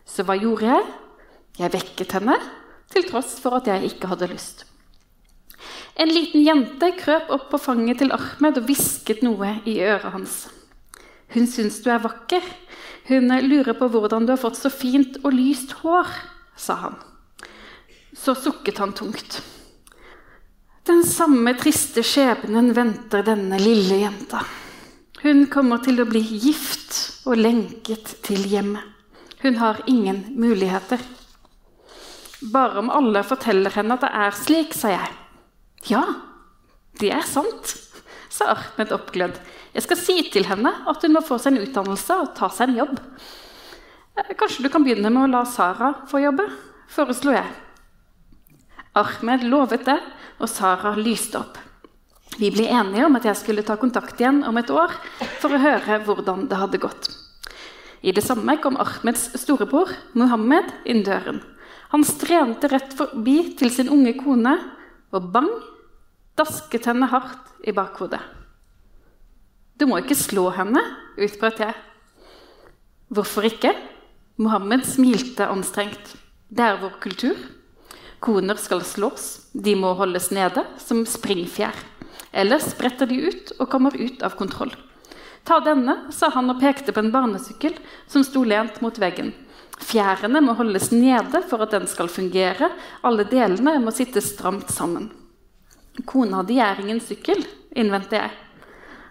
Så 0.06 0.22
hva 0.26 0.36
gjorde 0.38 0.68
jeg? 0.68 0.84
Jeg 1.58 1.74
vekket 1.74 2.14
henne, 2.20 2.36
til 2.90 3.08
tross 3.08 3.34
for 3.42 3.58
at 3.58 3.66
jeg 3.66 3.90
ikke 3.90 4.12
hadde 4.12 4.30
lyst. 4.30 4.64
En 5.98 6.08
liten 6.08 6.44
jente 6.46 6.92
krøp 7.00 7.32
opp 7.34 7.50
på 7.50 7.58
fanget 7.60 7.98
til 8.00 8.14
Ahmed 8.14 8.62
og 8.62 8.70
hvisket 8.70 9.24
noe 9.26 9.56
i 9.68 9.80
øret 9.82 10.14
hans. 10.14 10.44
Hun 11.34 11.50
syns 11.50 11.82
du 11.82 11.90
er 11.90 12.02
vakker. 12.02 12.46
Hun 13.10 13.26
lurer 13.42 13.74
på 13.74 13.90
hvordan 13.90 14.26
du 14.26 14.36
har 14.36 14.40
fått 14.40 14.58
så 14.58 14.70
fint 14.70 15.18
og 15.24 15.34
lyst 15.34 15.74
hår, 15.82 16.06
sa 16.54 16.78
han. 16.86 17.00
Så 18.14 18.38
sukket 18.38 18.78
han 18.78 18.94
tungt. 18.94 19.42
Den 20.90 21.04
samme 21.06 21.52
triste 21.54 22.02
skjebnen 22.02 22.72
venter 22.74 23.22
denne 23.22 23.60
lille 23.62 24.00
jenta. 24.00 24.40
Hun 25.22 25.44
kommer 25.52 25.78
til 25.84 26.02
å 26.02 26.06
bli 26.08 26.18
gift 26.18 26.96
og 27.30 27.38
lenket 27.38 28.16
til 28.26 28.42
hjemmet. 28.50 28.82
Hun 29.44 29.60
har 29.60 29.78
ingen 29.86 30.24
muligheter. 30.34 30.98
Bare 32.42 32.82
om 32.82 32.90
alle 32.90 33.22
forteller 33.22 33.70
henne 33.76 33.94
at 33.94 34.02
det 34.02 34.10
er 34.24 34.34
slik, 34.40 34.74
sa 34.74 34.90
jeg. 34.96 35.14
Ja, 35.92 36.02
det 36.98 37.14
er 37.20 37.30
sant, 37.36 37.76
sa 38.26 38.50
Ahmed 38.56 38.90
oppglødd. 38.98 39.38
Jeg 39.76 39.86
skal 39.86 40.02
si 40.02 40.20
til 40.34 40.50
henne 40.50 40.74
at 40.90 41.06
hun 41.06 41.14
må 41.14 41.22
få 41.22 41.38
seg 41.38 41.54
en 41.54 41.68
utdannelse 41.68 42.18
og 42.24 42.34
ta 42.40 42.50
seg 42.50 42.72
en 42.72 42.82
jobb. 42.82 42.98
Eh, 44.18 44.34
kanskje 44.34 44.66
du 44.66 44.74
kan 44.74 44.82
begynne 44.82 45.14
med 45.14 45.28
å 45.28 45.34
la 45.38 45.46
Sara 45.46 46.00
få 46.10 46.26
jobbe, 46.26 46.50
foreslo 46.90 47.38
jeg. 47.38 47.60
Ahmed 48.98 49.44
lovet 49.46 49.84
det, 49.86 49.98
og 50.40 50.48
Sara 50.50 50.94
lyste 50.98 51.38
opp. 51.38 51.58
Vi 52.40 52.48
ble 52.54 52.66
enige 52.72 53.04
om 53.06 53.18
at 53.18 53.26
jeg 53.28 53.38
skulle 53.38 53.64
ta 53.66 53.76
kontakt 53.78 54.20
igjen 54.20 54.42
om 54.48 54.56
et 54.58 54.70
år 54.72 54.94
for 55.42 55.52
å 55.52 55.60
høre 55.60 56.00
hvordan 56.06 56.46
det 56.50 56.58
hadde 56.58 56.80
gått. 56.82 57.10
I 58.00 58.14
det 58.16 58.24
samme 58.24 58.56
kom 58.62 58.78
Ahmeds 58.80 59.28
storebror, 59.42 59.92
Mohammed, 60.16 60.70
inn 60.88 61.04
døren. 61.04 61.42
Han 61.92 62.06
strente 62.06 62.70
rett 62.70 62.94
forbi 62.96 63.52
til 63.60 63.72
sin 63.74 63.90
unge 63.92 64.14
kone 64.16 64.54
og 65.12 65.28
bang 65.34 65.50
dasket 66.38 66.88
henne 66.88 67.10
hardt 67.10 67.50
i 67.66 67.74
bakhodet. 67.76 68.22
Du 69.76 69.86
må 69.88 70.00
ikke 70.00 70.16
slå 70.16 70.48
henne, 70.54 70.80
utbrøt 71.20 71.60
jeg. 71.60 71.76
Hvorfor 73.10 73.46
ikke? 73.48 73.74
Mohammed 74.40 74.86
smilte 74.88 75.48
anstrengt. 75.50 76.14
Det 76.48 76.64
er 76.64 76.80
vår 76.80 76.96
kultur. 77.02 77.36
Koner 78.20 78.58
skal 78.60 78.82
slås, 78.84 79.48
de 79.52 79.72
må 79.80 79.94
holdes 79.96 80.28
nede 80.34 80.66
som 80.78 81.06
springfjær. 81.08 81.76
Ellers 82.36 82.68
spretter 82.74 83.08
de 83.08 83.16
ut 83.30 83.52
og 83.58 83.68
kommer 83.72 83.96
ut 83.96 84.22
av 84.22 84.36
kontroll. 84.38 84.74
Ta 85.48 85.56
denne, 85.64 85.96
sa 86.12 86.28
han 86.34 86.52
og 86.52 86.60
pekte 86.60 86.92
på 86.92 87.00
en 87.00 87.12
barnesykkel 87.14 87.78
som 88.10 88.24
sto 88.26 88.44
lent 88.44 88.82
mot 88.84 88.98
veggen. 89.00 89.32
Fjærene 89.80 90.42
må 90.44 90.52
holdes 90.58 90.90
nede 90.92 91.40
for 91.48 91.64
at 91.64 91.72
den 91.72 91.88
skal 91.88 92.12
fungere. 92.12 92.68
Alle 93.02 93.24
delene 93.24 93.78
må 93.80 93.94
sitte 93.96 94.20
stramt 94.20 94.68
sammen. 94.70 95.08
Kona 96.04 96.42
di 96.44 96.58
er 96.60 96.80
sykkel, 97.00 97.40
innvendte 97.74 98.20
jeg. 98.20 98.30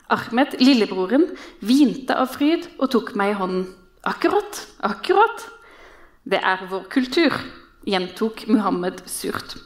Ahmed, 0.09 0.55
lillebroren, 0.61 1.27
hvinte 1.61 2.13
av 2.13 2.29
fryd 2.33 2.69
og 2.79 2.91
tok 2.93 3.15
meg 3.15 3.33
i 3.33 3.39
hånden. 3.41 3.65
Akkurat, 4.05 4.67
akkurat. 4.81 5.49
Det 6.29 6.39
er 6.41 6.65
vår 6.69 6.85
kultur, 6.89 7.33
gjentok 7.87 8.47
Muhammed 8.47 9.03
surt. 9.09 9.57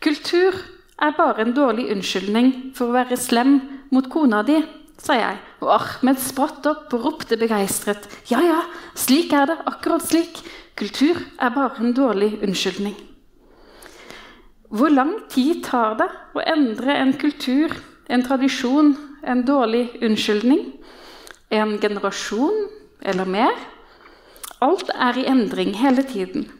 Kultur 0.00 0.54
er 0.98 1.14
bare 1.16 1.44
en 1.44 1.54
dårlig 1.54 1.88
unnskyldning 1.92 2.52
for 2.76 2.90
å 2.90 2.96
være 2.98 3.18
slem 3.18 3.58
mot 3.94 4.08
kona 4.10 4.42
di, 4.46 4.60
sa 4.98 5.14
jeg, 5.18 5.36
og 5.62 5.72
Ahmed 5.76 6.18
spratt 6.22 6.66
opp 6.70 6.94
og 6.96 7.04
ropte 7.06 7.38
begeistret. 7.38 8.08
Ja, 8.30 8.40
ja, 8.42 8.62
slik 8.98 9.32
er 9.34 9.50
det, 9.50 9.58
akkurat 9.70 10.04
slik. 10.06 10.42
Kultur 10.78 11.18
er 11.38 11.54
bare 11.54 11.82
en 11.82 11.94
dårlig 11.94 12.36
unnskyldning. 12.42 12.96
Hvor 14.68 14.92
lang 14.92 15.14
tid 15.32 15.62
tar 15.64 15.96
det 15.98 16.08
å 16.36 16.42
endre 16.44 16.98
en 16.98 17.14
kultur, 17.18 17.72
en 18.08 18.22
tradisjon, 18.26 18.92
en 19.24 19.42
dårlig 19.46 19.86
unnskyldning? 20.04 20.66
En 21.50 21.78
generasjon 21.80 22.66
eller 23.00 23.26
mer? 23.26 23.54
Alt 24.60 24.90
er 24.92 25.16
i 25.16 25.26
endring 25.30 25.72
hele 25.78 26.04
tiden. 26.04 26.50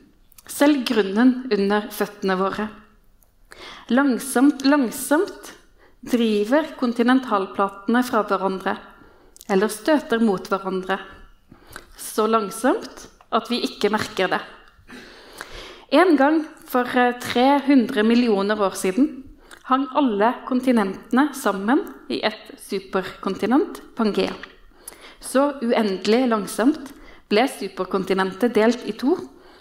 Selv 0.48 0.84
grunnen 0.88 1.48
under 1.52 1.88
føttene 1.92 2.36
våre. 2.40 2.68
Langsomt, 3.92 4.64
langsomt 4.64 5.52
driver 6.08 6.72
kontinentalplatene 6.78 8.02
fra 8.06 8.22
hverandre 8.28 8.76
eller 9.48 9.72
støter 9.72 10.20
mot 10.22 10.48
hverandre. 10.48 10.98
så 11.98 12.26
langsomt 12.26 13.08
at 13.34 13.50
vi 13.50 13.60
ikke 13.62 13.90
merker 13.90 14.28
det. 14.28 14.40
En 15.90 16.16
gang 16.16 16.44
for 16.68 16.84
300 16.84 18.02
millioner 18.02 18.60
år 18.60 18.76
siden 18.76 19.24
hang 19.68 19.86
alle 19.96 20.32
kontinentene 20.48 21.28
sammen 21.34 21.80
i 22.08 22.20
et 22.24 22.54
superkontinent, 22.60 23.82
Pangea. 23.96 24.32
Så 25.20 25.58
uendelig 25.62 26.28
langsomt 26.28 26.92
ble 27.28 27.44
superkontinentet 27.50 28.54
delt 28.54 28.84
i 28.88 28.94
to, 28.96 29.16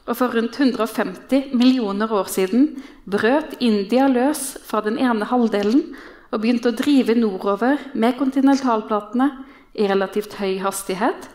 og 0.07 0.15
for 0.15 0.31
rundt 0.31 0.55
150 0.55 1.51
millioner 1.57 2.11
år 2.15 2.29
siden 2.31 2.69
brøt 3.09 3.57
India 3.59 4.07
løs 4.07 4.55
fra 4.63 4.81
den 4.85 4.99
ene 5.03 5.27
halvdelen 5.27 5.83
og 6.31 6.39
begynte 6.41 6.71
å 6.71 6.77
drive 6.77 7.15
nordover 7.17 7.81
med 7.93 8.15
kontinentalplatene 8.19 9.29
i 9.77 9.87
relativt 9.87 10.37
høy 10.39 10.57
hastighet, 10.63 11.27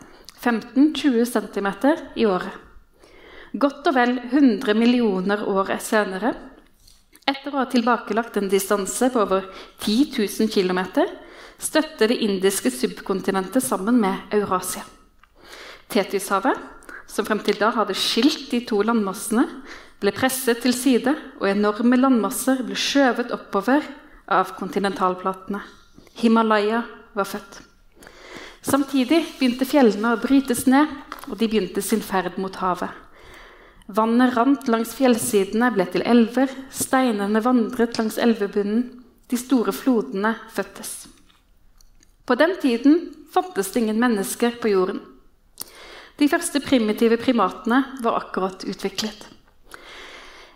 15-20 0.43 1.29
cm 1.29 1.69
i 2.19 2.25
året. 2.27 2.57
Godt 3.53 3.85
og 3.91 3.95
vel 3.95 4.17
100 4.17 4.73
millioner 4.73 5.45
år 5.45 5.75
senere, 5.79 6.33
etter 7.29 7.53
å 7.53 7.61
ha 7.61 7.67
tilbakelagt 7.69 8.39
en 8.41 8.49
distanse 8.51 9.11
på 9.13 9.21
over 9.21 9.45
10 9.85 10.17
000 10.17 10.49
km, 10.51 10.81
støtte 11.61 12.09
det 12.09 12.17
indiske 12.25 12.73
subkontinentet 12.73 13.63
sammen 13.63 14.01
med 14.01 14.33
Eurasia. 14.33 14.83
Tetishavet, 15.93 16.57
som 17.07 17.25
frem 17.27 17.41
til 17.45 17.59
da 17.59 17.71
hadde 17.75 17.95
skilt 17.97 18.49
de 18.51 18.61
to 18.67 18.81
landmassene, 18.85 19.45
ble 20.03 20.11
presset 20.15 20.59
til 20.63 20.73
side, 20.75 21.13
og 21.39 21.47
enorme 21.47 21.99
landmasser 21.99 22.63
ble 22.65 22.75
skjøvet 22.75 23.31
oppover 23.35 23.85
av 24.27 24.55
kontinentalplatene. 24.57 25.61
Himalaya 26.19 26.83
var 27.15 27.29
født. 27.29 27.61
Samtidig 28.63 29.21
begynte 29.39 29.67
fjellene 29.67 30.13
å 30.15 30.19
brytes 30.21 30.65
ned, 30.71 30.91
og 31.29 31.37
de 31.39 31.47
begynte 31.47 31.83
sin 31.83 32.03
ferd 32.03 32.37
mot 32.39 32.55
havet. 32.59 32.91
Vannet 33.87 34.35
rant 34.37 34.69
langs 34.71 34.93
fjellsidene, 34.95 35.71
ble 35.75 35.85
til 35.91 36.05
elver, 36.07 36.51
steinene 36.71 37.43
vandret 37.43 37.99
langs 37.99 38.19
elvebunnen, 38.21 38.85
de 39.27 39.39
store 39.39 39.73
flodene 39.75 40.35
fødtes. 40.53 41.07
På 42.23 42.37
den 42.39 42.55
tiden 42.61 43.09
fantes 43.33 43.71
det 43.73 43.83
ingen 43.83 43.99
mennesker 43.99 44.55
på 44.61 44.71
jorden. 44.71 45.01
De 46.19 46.27
første 46.29 46.61
primitive 46.61 47.17
primatene 47.17 47.79
var 48.03 48.19
akkurat 48.19 48.65
utviklet. 48.69 49.29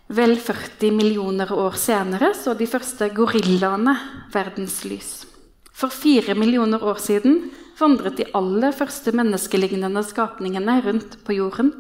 Vel 0.08 0.38
40 0.40 0.94
millioner 0.96 1.50
år 1.52 1.76
senere 1.76 2.30
så 2.38 2.54
de 2.56 2.68
første 2.70 3.10
gorillaene 3.12 3.96
verdenslys. 4.32 5.26
For 5.74 5.92
fire 5.94 6.38
millioner 6.38 6.86
år 6.86 7.02
siden 7.02 7.50
vandret 7.78 8.22
de 8.22 8.30
aller 8.38 8.72
første 8.74 9.12
menneskelignende 9.18 10.02
skapningene 10.06 10.80
rundt 10.86 11.20
på 11.26 11.36
jorden. 11.38 11.74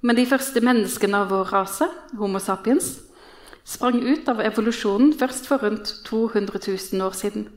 Men 0.00 0.16
de 0.16 0.28
første 0.28 0.62
menneskene 0.62 1.24
av 1.24 1.32
vår 1.32 1.52
rase, 1.56 1.88
Homo 2.16 2.38
sapiens, 2.38 3.00
sprang 3.66 3.98
ut 4.04 4.28
av 4.30 4.40
evolusjonen 4.44 5.12
først 5.18 5.48
for 5.50 5.64
rundt 5.64 5.90
200 6.06 6.60
000 6.62 7.04
år 7.04 7.16
siden. 7.16 7.48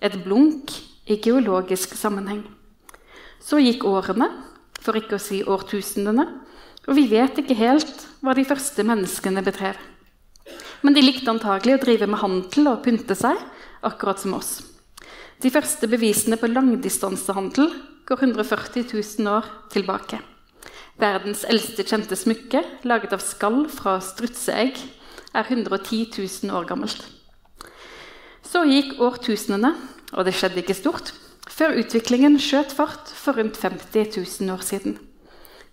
Et 0.00 0.14
blunk 0.24 0.70
i 1.08 1.18
geologisk 1.18 1.96
sammenheng. 1.98 2.44
Så 3.42 3.58
gikk 3.60 3.84
årene, 3.88 4.30
for 4.84 4.98
ikke 4.98 5.16
å 5.16 5.22
si 5.22 5.40
årtusendene, 5.42 6.26
og 6.84 6.98
vi 6.98 7.06
vet 7.08 7.40
ikke 7.40 7.56
helt 7.56 8.04
hva 8.20 8.34
de 8.36 8.44
første 8.44 8.84
menneskene 8.84 9.42
bedrev. 9.44 9.78
Men 10.84 10.96
de 10.96 11.04
likte 11.04 11.32
antagelig 11.32 11.78
å 11.78 11.82
drive 11.86 12.08
med 12.10 12.20
handel 12.20 12.68
og 12.74 12.82
pynte 12.84 13.16
seg, 13.16 13.40
akkurat 13.84 14.20
som 14.20 14.36
oss. 14.36 14.58
De 15.40 15.50
første 15.52 15.88
bevisene 15.88 16.36
på 16.40 16.50
langdistansehandel 16.52 17.72
går 18.08 18.26
140 18.28 18.84
000 18.92 19.32
år 19.32 19.48
tilbake. 19.72 20.20
Verdens 21.00 21.42
eldste 21.48 21.86
kjente 21.88 22.16
smykke, 22.16 22.60
laget 22.86 23.16
av 23.16 23.24
skall 23.24 23.64
fra 23.72 23.96
strutseegg, 24.04 24.76
er 25.34 25.48
110 25.48 26.12
000 26.14 26.54
år 26.54 26.68
gammelt. 26.68 27.00
Så 28.44 28.62
gikk 28.68 29.00
årtusenene, 29.02 29.72
og 30.14 30.28
det 30.28 30.36
skjedde 30.36 30.60
ikke 30.62 30.76
stort 30.78 31.10
før 31.50 31.76
utviklingen 31.80 32.38
skjøt 32.40 32.72
fart 32.76 33.10
for 33.12 33.38
rundt 33.38 33.58
50 33.60 34.16
000 34.16 34.54
år 34.54 34.62
siden. 34.64 34.98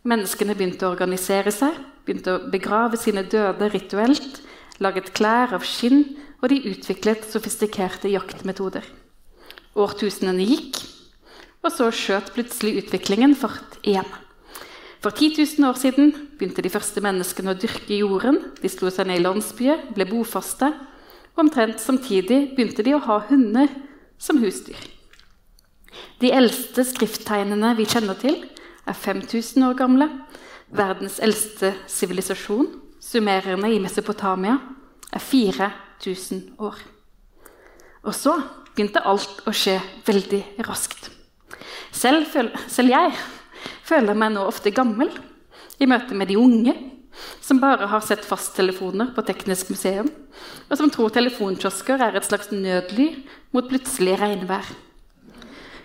Menneskene 0.08 0.56
begynte 0.58 0.88
å 0.88 0.94
organisere 0.96 1.54
seg, 1.54 1.76
begynte 2.06 2.36
å 2.36 2.42
begrave 2.52 2.98
sine 2.98 3.24
døde 3.24 3.70
rituelt, 3.70 4.42
laget 4.82 5.12
klær 5.14 5.54
av 5.58 5.66
skinn, 5.68 6.18
og 6.42 6.50
de 6.50 6.58
utviklet 6.72 7.28
sofistikerte 7.30 8.10
jaktmetoder. 8.10 8.86
Årtusenene 9.78 10.48
gikk, 10.48 10.82
og 11.62 11.70
så 11.70 11.92
skjøt 11.94 12.32
plutselig 12.34 12.82
utviklingen 12.82 13.36
fart 13.38 13.78
igjen. 13.86 14.08
For 15.02 15.14
10 15.14 15.38
000 15.58 15.70
år 15.70 15.78
siden 15.82 16.12
begynte 16.38 16.62
de 16.62 16.70
første 16.74 17.02
menneskene 17.02 17.54
å 17.54 17.58
dyrke 17.58 17.98
jorden. 17.98 18.38
De 18.62 18.70
slo 18.70 18.90
seg 18.94 19.10
ned 19.10 19.22
i 19.22 19.24
landsbyer, 19.24 19.88
ble 19.96 20.06
bofaste. 20.10 20.70
Og 21.34 21.46
omtrent 21.46 21.82
samtidig 21.82 22.52
begynte 22.56 22.86
de 22.86 22.94
å 22.98 23.02
ha 23.08 23.22
hunder 23.30 23.70
som 24.22 24.42
husdyr. 24.42 24.78
De 26.22 26.32
eldste 26.34 26.86
skrifttegnene 26.88 27.74
vi 27.78 27.88
kjenner 27.90 28.18
til, 28.20 28.38
er 28.88 28.98
5000 28.98 29.66
år 29.68 29.78
gamle. 29.80 30.08
Verdens 30.72 31.20
eldste 31.24 31.74
sivilisasjon, 31.92 32.70
sumererne 33.02 33.74
i 33.74 33.80
Mesopotamia, 33.84 34.58
er 35.12 35.20
4000 35.20 36.56
år. 36.64 36.80
Og 38.08 38.16
så 38.16 38.38
begynte 38.72 39.04
alt 39.06 39.44
å 39.46 39.54
skje 39.54 39.78
veldig 40.08 40.42
raskt. 40.68 41.10
Selv, 41.92 42.32
selv 42.72 42.94
jeg 42.94 43.12
føler 43.86 44.18
meg 44.18 44.34
nå 44.34 44.46
ofte 44.48 44.72
gammel 44.74 45.12
i 45.82 45.90
møte 45.90 46.16
med 46.16 46.32
de 46.32 46.40
unge 46.40 46.74
som 47.44 47.60
bare 47.60 47.90
har 47.92 48.04
sett 48.06 48.24
fasttelefoner 48.26 49.12
på 49.16 49.24
Teknisk 49.28 49.74
museum, 49.74 50.08
og 50.70 50.78
som 50.80 50.90
tror 50.94 51.12
telefonkiosker 51.14 52.02
er 52.02 52.16
et 52.16 52.28
slags 52.28 52.54
nødly 52.54 53.10
mot 53.52 53.68
plutselig 53.68 54.16
regnvær. 54.22 54.70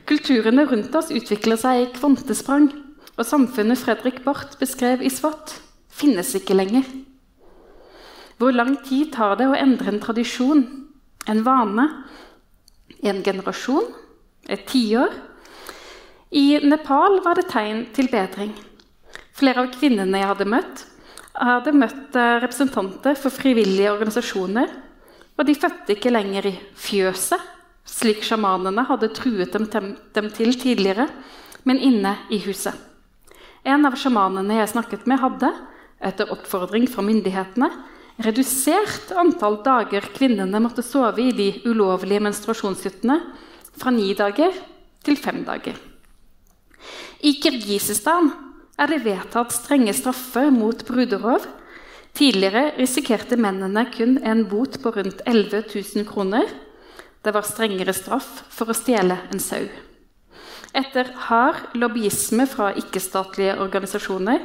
Kulturene 0.06 0.62
rundt 0.70 0.94
oss 0.94 1.08
utvikler 1.10 1.58
seg 1.58 1.80
i 1.80 1.86
kvantesprang, 1.96 2.68
og 3.16 3.26
samfunnet 3.26 3.80
Fredrik 3.80 4.20
Barth 4.22 4.54
beskrev 4.60 5.00
i 5.02 5.10
svart, 5.10 5.56
finnes 5.90 6.30
ikke 6.38 6.54
lenger. 6.54 6.84
Hvor 8.38 8.54
lang 8.54 8.76
tid 8.86 9.10
tar 9.16 9.34
det 9.40 9.48
å 9.50 9.56
endre 9.56 9.90
en 9.90 9.98
tradisjon, 10.02 10.62
en 11.26 11.40
vane, 11.42 11.86
en 13.02 13.18
generasjon, 13.26 13.88
et 14.46 14.62
tiår? 14.70 15.10
I 16.38 16.60
Nepal 16.62 17.18
var 17.24 17.40
det 17.40 17.48
tegn 17.50 17.82
til 17.96 18.12
bedring. 18.12 18.52
Flere 19.34 19.64
av 19.64 19.72
kvinnene 19.74 20.22
jeg 20.22 20.30
hadde 20.30 20.48
møtt, 20.52 20.86
hadde 21.34 21.74
møtt 21.74 22.14
eh, 22.14 22.38
representanter 22.44 23.18
for 23.18 23.34
frivillige 23.34 23.90
organisasjoner, 23.96 24.70
og 25.36 25.50
de 25.50 25.58
fødte 25.58 25.96
ikke 25.96 26.14
lenger 26.14 26.52
i 26.52 26.56
fjøset 26.78 27.55
slik 27.87 28.25
sjamanene 28.27 28.85
hadde 28.88 29.12
truet 29.14 29.55
dem, 29.55 30.31
til 30.35 30.59
tidligere, 30.59 31.07
men 31.66 31.81
inne 31.83 32.16
i 32.31 32.40
huset. 32.44 32.75
En 33.66 33.87
av 33.87 33.96
sjamanene 33.99 34.61
jeg 34.61 34.72
snakket 34.75 35.07
med, 35.11 35.22
hadde, 35.22 35.51
etter 36.05 36.31
oppfordring 36.35 36.87
fra 36.90 37.03
myndighetene, 37.07 37.70
redusert 38.22 39.11
antall 39.18 39.59
dager 39.64 40.07
kvinnene 40.14 40.61
måtte 40.62 40.85
sove 40.87 41.25
i 41.25 41.35
de 41.37 41.49
ulovlige 41.66 42.22
menstruasjonshyttene, 42.27 43.18
fra 43.77 43.92
ni 43.92 44.12
dager 44.16 44.55
til 45.05 45.18
fem 45.20 45.42
dager. 45.44 45.77
I 47.27 47.35
Kirgisistan 47.42 48.31
er 48.81 48.90
det 48.92 49.03
vedtatt 49.05 49.55
strenge 49.55 49.92
straffer 49.96 50.51
mot 50.53 50.83
bruderov. 50.88 51.44
Tidligere 52.16 52.70
risikerte 52.79 53.37
mennene 53.40 53.85
kun 53.92 54.16
en 54.25 54.44
bot 54.49 54.79
på 54.81 54.92
rundt 54.94 55.20
11 55.29 55.66
000 55.75 56.09
kroner 56.09 56.49
det 57.26 57.34
var 57.34 57.42
strengere 57.42 57.94
straff 57.96 58.44
for 58.54 58.70
å 58.70 58.76
stjele 58.76 59.18
en 59.34 59.42
sau. 59.42 59.64
Etter 60.76 61.10
hard 61.26 61.74
lobbyisme 61.74 62.46
fra 62.46 62.70
ikke-statlige 62.78 63.56
organisasjoner 63.64 64.44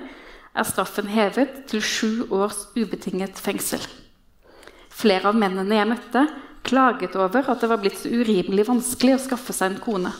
er 0.51 0.67
straffen 0.67 1.11
hevet 1.11 1.65
til 1.69 1.83
sju 1.85 2.11
års 2.33 2.65
ubetinget 2.73 3.37
fengsel. 3.39 3.83
Flere 4.89 5.29
av 5.29 5.37
mennene 5.37 5.77
jeg 5.77 5.89
møtte, 5.91 6.25
klaget 6.65 7.15
over 7.19 7.47
at 7.51 7.61
det 7.61 7.69
var 7.69 7.81
blitt 7.81 7.99
så 8.01 8.09
urimelig 8.09 8.67
vanskelig 8.67 9.17
å 9.17 9.23
skaffe 9.29 9.53
seg 9.55 9.71
en 9.75 9.81
kone. 9.83 10.11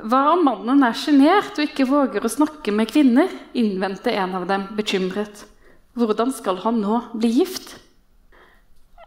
Hva 0.00 0.20
om 0.34 0.44
mannen 0.46 0.84
er 0.86 0.96
sjenert 0.96 1.56
og 1.58 1.66
ikke 1.66 1.88
våger 1.88 2.24
å 2.24 2.32
snakke 2.32 2.72
med 2.72 2.92
kvinner? 2.92 3.32
innvendte 3.56 4.12
en 4.12 4.36
av 4.38 4.46
dem 4.48 4.68
bekymret. 4.76 5.46
Hvordan 5.98 6.32
skal 6.36 6.60
han 6.62 6.78
nå 6.80 7.00
bli 7.16 7.32
gift? 7.40 7.74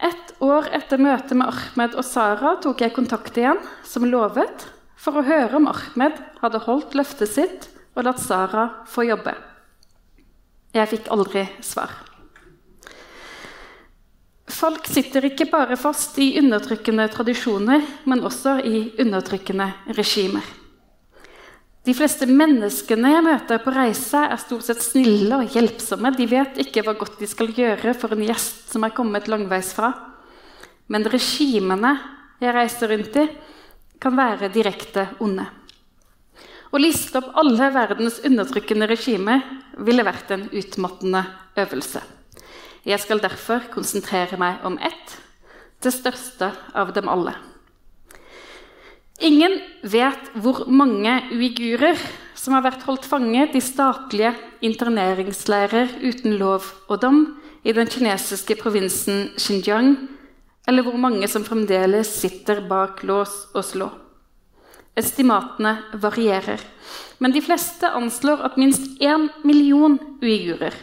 Et 0.04 0.34
år 0.44 0.68
etter 0.76 1.00
møtet 1.00 1.38
med 1.40 1.48
Ahmed 1.48 1.94
og 1.96 2.04
Sara 2.04 2.58
tok 2.64 2.82
jeg 2.84 2.96
kontakt 2.96 3.38
igjen, 3.40 3.60
som 3.88 4.04
lovet, 4.04 4.66
for 5.00 5.20
å 5.20 5.26
høre 5.28 5.60
om 5.60 5.70
Ahmed 5.72 6.20
hadde 6.42 6.64
holdt 6.66 6.96
løftet 6.98 7.32
sitt 7.32 7.70
og 7.96 8.04
latt 8.08 8.20
Sara 8.20 8.68
få 8.90 9.06
jobbe. 9.08 9.36
Jeg 10.74 10.90
fikk 10.92 11.08
aldri 11.14 11.46
svar. 11.64 11.94
Folk 14.54 14.88
sitter 14.90 15.30
ikke 15.30 15.48
bare 15.52 15.78
fast 15.80 16.18
i 16.22 16.34
undertrykkende 16.40 17.06
tradisjoner, 17.14 17.86
men 18.10 18.26
også 18.28 18.58
i 18.68 18.84
undertrykkende 19.02 19.70
regimer. 19.96 20.44
De 21.84 21.92
fleste 21.92 22.24
menneskene 22.30 23.10
jeg 23.12 23.24
møter 23.26 23.60
på 23.60 23.72
reise, 23.76 24.22
er 24.24 24.40
stort 24.40 24.64
sett 24.64 24.80
snille 24.86 25.36
og 25.36 25.52
hjelpsomme. 25.52 26.14
De 26.16 26.28
vet 26.32 26.62
ikke 26.64 26.84
hva 26.86 26.94
godt 26.96 27.18
de 27.20 27.28
skal 27.28 27.52
gjøre 27.52 27.92
for 28.00 28.16
en 28.16 28.24
gjest 28.24 28.72
som 28.72 28.86
er 28.88 28.94
kommet 28.96 29.28
langveisfra. 29.28 29.90
Men 30.88 31.04
regimene 31.12 31.98
jeg 32.40 32.56
reiser 32.56 32.92
rundt 32.94 33.20
i, 33.20 33.28
kan 34.00 34.16
være 34.16 34.52
direkte 34.56 35.10
onde. 35.24 35.46
Å 36.74 36.80
liste 36.80 37.20
opp 37.20 37.36
alle 37.38 37.68
verdens 37.76 38.22
undertrykkende 38.26 38.88
regimer 38.90 39.44
ville 39.84 40.08
vært 40.08 40.32
en 40.34 40.48
utmattende 40.50 41.22
øvelse. 41.60 42.02
Jeg 42.88 43.00
skal 43.04 43.22
derfor 43.24 43.68
konsentrere 43.76 44.40
meg 44.40 44.64
om 44.68 44.80
ett, 44.80 45.18
det 45.84 45.92
største 45.92 46.50
av 46.74 46.96
dem 46.96 47.12
alle. 47.12 47.36
Ingen 49.22 49.60
vet 49.86 50.32
hvor 50.42 50.64
mange 50.66 51.14
uigurer 51.30 52.00
som 52.34 52.56
har 52.58 52.64
vært 52.66 52.86
holdt 52.88 53.06
fanget 53.06 53.54
i 53.56 53.62
statlige 53.62 54.34
interneringsleirer 54.66 56.00
uten 56.02 56.34
lov 56.40 56.66
og 56.88 57.02
dom 57.04 57.20
i 57.64 57.76
den 57.76 57.88
kinesiske 57.88 58.58
provinsen 58.60 59.30
Xinjiang, 59.38 59.96
eller 60.68 60.84
hvor 60.84 60.98
mange 60.98 61.28
som 61.30 61.46
fremdeles 61.46 62.10
sitter 62.10 62.64
bak 62.68 63.04
lås 63.06 63.36
og 63.54 63.64
slå. 63.68 63.90
Estimatene 64.98 65.78
varierer, 66.02 66.62
men 67.22 67.34
de 67.34 67.42
fleste 67.42 67.90
anslår 67.90 68.44
at 68.46 68.58
minst 68.62 69.00
én 69.02 69.30
million 69.46 69.96
uigurer, 70.22 70.74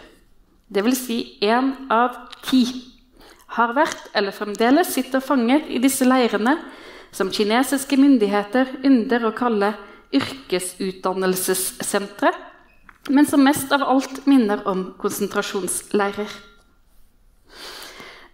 dvs. 0.70 1.02
Si 1.02 1.18
én 1.42 1.74
av 1.90 2.16
ti, 2.46 2.64
har 3.58 3.74
vært 3.74 4.10
eller 4.14 4.34
fremdeles 4.34 4.94
sitter 4.94 5.22
fanget 5.22 5.66
i 5.66 5.82
disse 5.82 6.06
leirene 6.06 6.54
som 7.12 7.30
kinesiske 7.32 7.96
myndigheter 7.98 8.66
ynder 8.86 9.24
å 9.26 9.32
kalle 9.36 9.74
yrkesutdannelsessentre, 10.14 12.32
men 13.10 13.26
som 13.26 13.44
mest 13.44 13.72
av 13.72 13.82
alt 13.82 14.26
minner 14.28 14.68
om 14.68 14.94
konsentrasjonsleirer. 15.00 16.28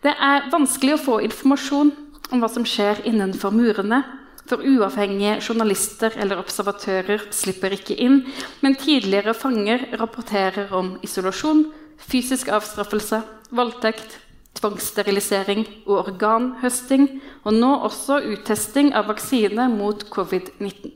Det 0.05 0.13
er 0.13 0.51
vanskelig 0.53 0.95
å 0.97 1.03
få 1.03 1.21
informasjon 1.27 1.91
om 2.31 2.41
hva 2.43 2.49
som 2.53 2.65
skjer 2.69 2.97
innenfor 3.09 3.51
murene, 3.55 4.03
for 4.47 4.63
uavhengige 4.63 5.41
journalister 5.43 6.15
eller 6.23 6.39
observatører 6.39 7.25
slipper 7.35 7.75
ikke 7.75 7.97
inn, 7.99 8.21
men 8.63 8.79
tidligere 8.79 9.35
fanger 9.35 9.89
rapporterer 9.99 10.71
om 10.77 10.99
isolasjon, 11.03 11.73
fysisk 11.99 12.49
avstraffelse, 12.55 13.25
voldtekt, 13.51 14.21
tvangssterilisering 14.57 15.65
og 15.87 16.07
organhøsting, 16.07 17.09
og 17.45 17.57
nå 17.57 17.73
også 17.89 18.21
uttesting 18.33 18.93
av 18.97 19.11
vaksine 19.11 19.69
mot 19.73 20.07
covid-19. 20.13 20.95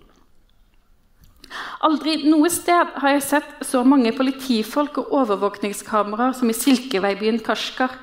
Aldri 1.87 2.19
noe 2.29 2.51
sted 2.53 2.93
har 3.03 3.15
jeg 3.17 3.25
sett 3.27 3.65
så 3.67 3.83
mange 3.87 4.13
politifolk 4.17 5.01
og 5.03 5.15
overvåkningskameraer 5.23 6.37
som 6.39 6.51
i 6.51 6.57
Silkeveibyen 6.57 7.41
Kashgar, 7.45 7.97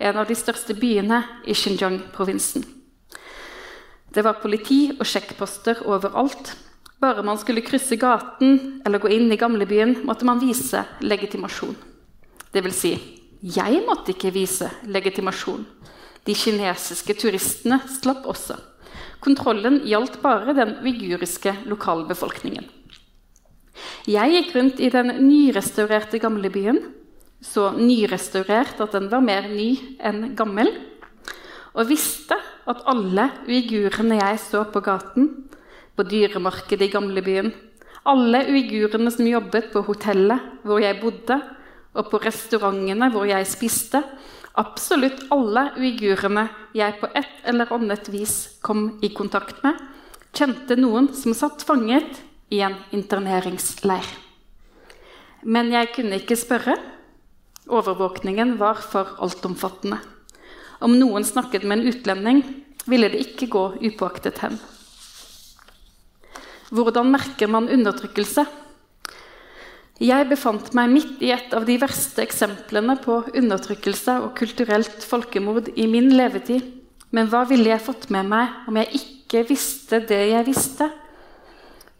en 0.00 0.18
av 0.20 0.28
de 0.28 0.36
største 0.36 0.74
byene 0.76 1.22
i 1.48 1.54
Xinjiang-provinsen. 1.56 2.64
Det 4.10 4.24
var 4.26 4.40
politi 4.42 4.88
og 4.96 5.06
sjekkposter 5.06 5.84
overalt. 5.86 6.54
Bare 7.00 7.22
man 7.24 7.38
skulle 7.40 7.64
krysse 7.64 7.96
gaten 8.00 8.82
eller 8.84 9.00
gå 9.00 9.12
inn 9.14 9.30
i 9.32 9.38
gamlebyen, 9.40 10.00
måtte 10.04 10.26
man 10.28 10.42
vise 10.42 10.82
legitimasjon. 11.00 11.76
Det 12.50 12.64
vil 12.64 12.74
si, 12.74 12.92
jeg 13.40 13.84
måtte 13.86 14.12
ikke 14.12 14.32
vise 14.34 14.68
legitimasjon. 14.84 15.64
De 16.28 16.34
kinesiske 16.36 17.14
turistene 17.16 17.80
slapp 17.88 18.26
også. 18.28 18.58
Kontrollen 19.24 19.80
gjaldt 19.88 20.18
bare 20.20 20.52
den 20.56 20.76
viguriske 20.84 21.54
lokalbefolkningen. 21.68 22.66
Jeg 24.08 24.32
gikk 24.34 24.54
rundt 24.56 24.80
i 24.80 24.90
den 24.92 25.12
nyrestaurerte 25.24 26.20
gamlebyen, 26.20 26.80
så 27.40 27.70
nyrestaurert 27.76 28.80
at 28.80 28.92
den 28.96 29.08
var 29.12 29.24
mer 29.24 29.48
ny 29.48 29.70
enn 30.04 30.34
gammel, 30.36 30.68
og 31.72 31.88
visste 31.88 32.36
at 32.68 32.82
alle 32.90 33.30
uigurene 33.48 34.18
jeg 34.20 34.40
så 34.42 34.66
på 34.68 34.82
gaten, 34.84 35.30
på 35.96 36.04
dyremarkedet 36.04 36.88
i 36.88 36.92
gamlebyen, 36.92 37.52
alle 38.08 38.42
uigurene 38.48 39.12
som 39.12 39.28
jobbet 39.28 39.70
på 39.72 39.84
hotellet 39.88 40.60
hvor 40.64 40.80
jeg 40.82 41.00
bodde, 41.00 41.40
og 41.94 42.10
på 42.10 42.20
restaurantene 42.22 43.10
hvor 43.12 43.26
jeg 43.28 43.48
spiste, 43.48 44.02
absolutt 44.58 45.26
alle 45.34 45.70
uigurene 45.78 46.48
jeg 46.76 46.98
på 47.00 47.10
et 47.16 47.44
eller 47.50 47.70
annet 47.74 48.10
vis 48.12 48.36
kom 48.64 48.98
i 49.02 49.12
kontakt 49.14 49.62
med, 49.64 49.78
kjente 50.36 50.76
noen 50.78 51.10
som 51.16 51.34
satt 51.34 51.64
fanget 51.66 52.22
i 52.50 52.62
en 52.66 52.76
interneringsleir. 52.94 54.06
Men 55.42 55.70
jeg 55.72 55.92
kunne 55.94 56.18
ikke 56.20 56.36
spørre. 56.38 56.76
Overvåkningen 57.70 58.56
var 58.60 58.80
for 58.82 59.14
altomfattende. 59.22 60.00
Om 60.80 60.96
noen 60.98 61.24
snakket 61.24 61.64
med 61.64 61.80
en 61.80 61.92
utlending, 61.92 62.42
ville 62.88 63.08
det 63.12 63.22
ikke 63.24 63.48
gå 63.52 63.64
upåaktet 63.80 64.40
hen. 64.42 64.58
Hvordan 66.70 67.10
merker 67.12 67.50
man 67.50 67.68
undertrykkelse? 67.70 68.44
Jeg 70.00 70.30
befant 70.30 70.70
meg 70.72 70.88
midt 70.88 71.18
i 71.20 71.28
et 71.34 71.50
av 71.52 71.66
de 71.68 71.74
verste 71.76 72.22
eksemplene 72.24 72.94
på 73.02 73.18
undertrykkelse 73.36 74.14
og 74.24 74.30
kulturelt 74.38 75.02
folkemord 75.04 75.66
i 75.76 75.84
min 75.92 76.08
levetid. 76.14 76.64
Men 77.12 77.28
hva 77.28 77.42
ville 77.44 77.68
jeg 77.68 77.84
fått 77.84 78.06
med 78.14 78.30
meg 78.30 78.70
om 78.70 78.78
jeg 78.80 78.96
ikke 78.96 79.42
visste 79.50 80.00
det 80.08 80.22
jeg 80.30 80.46
visste? 80.46 80.88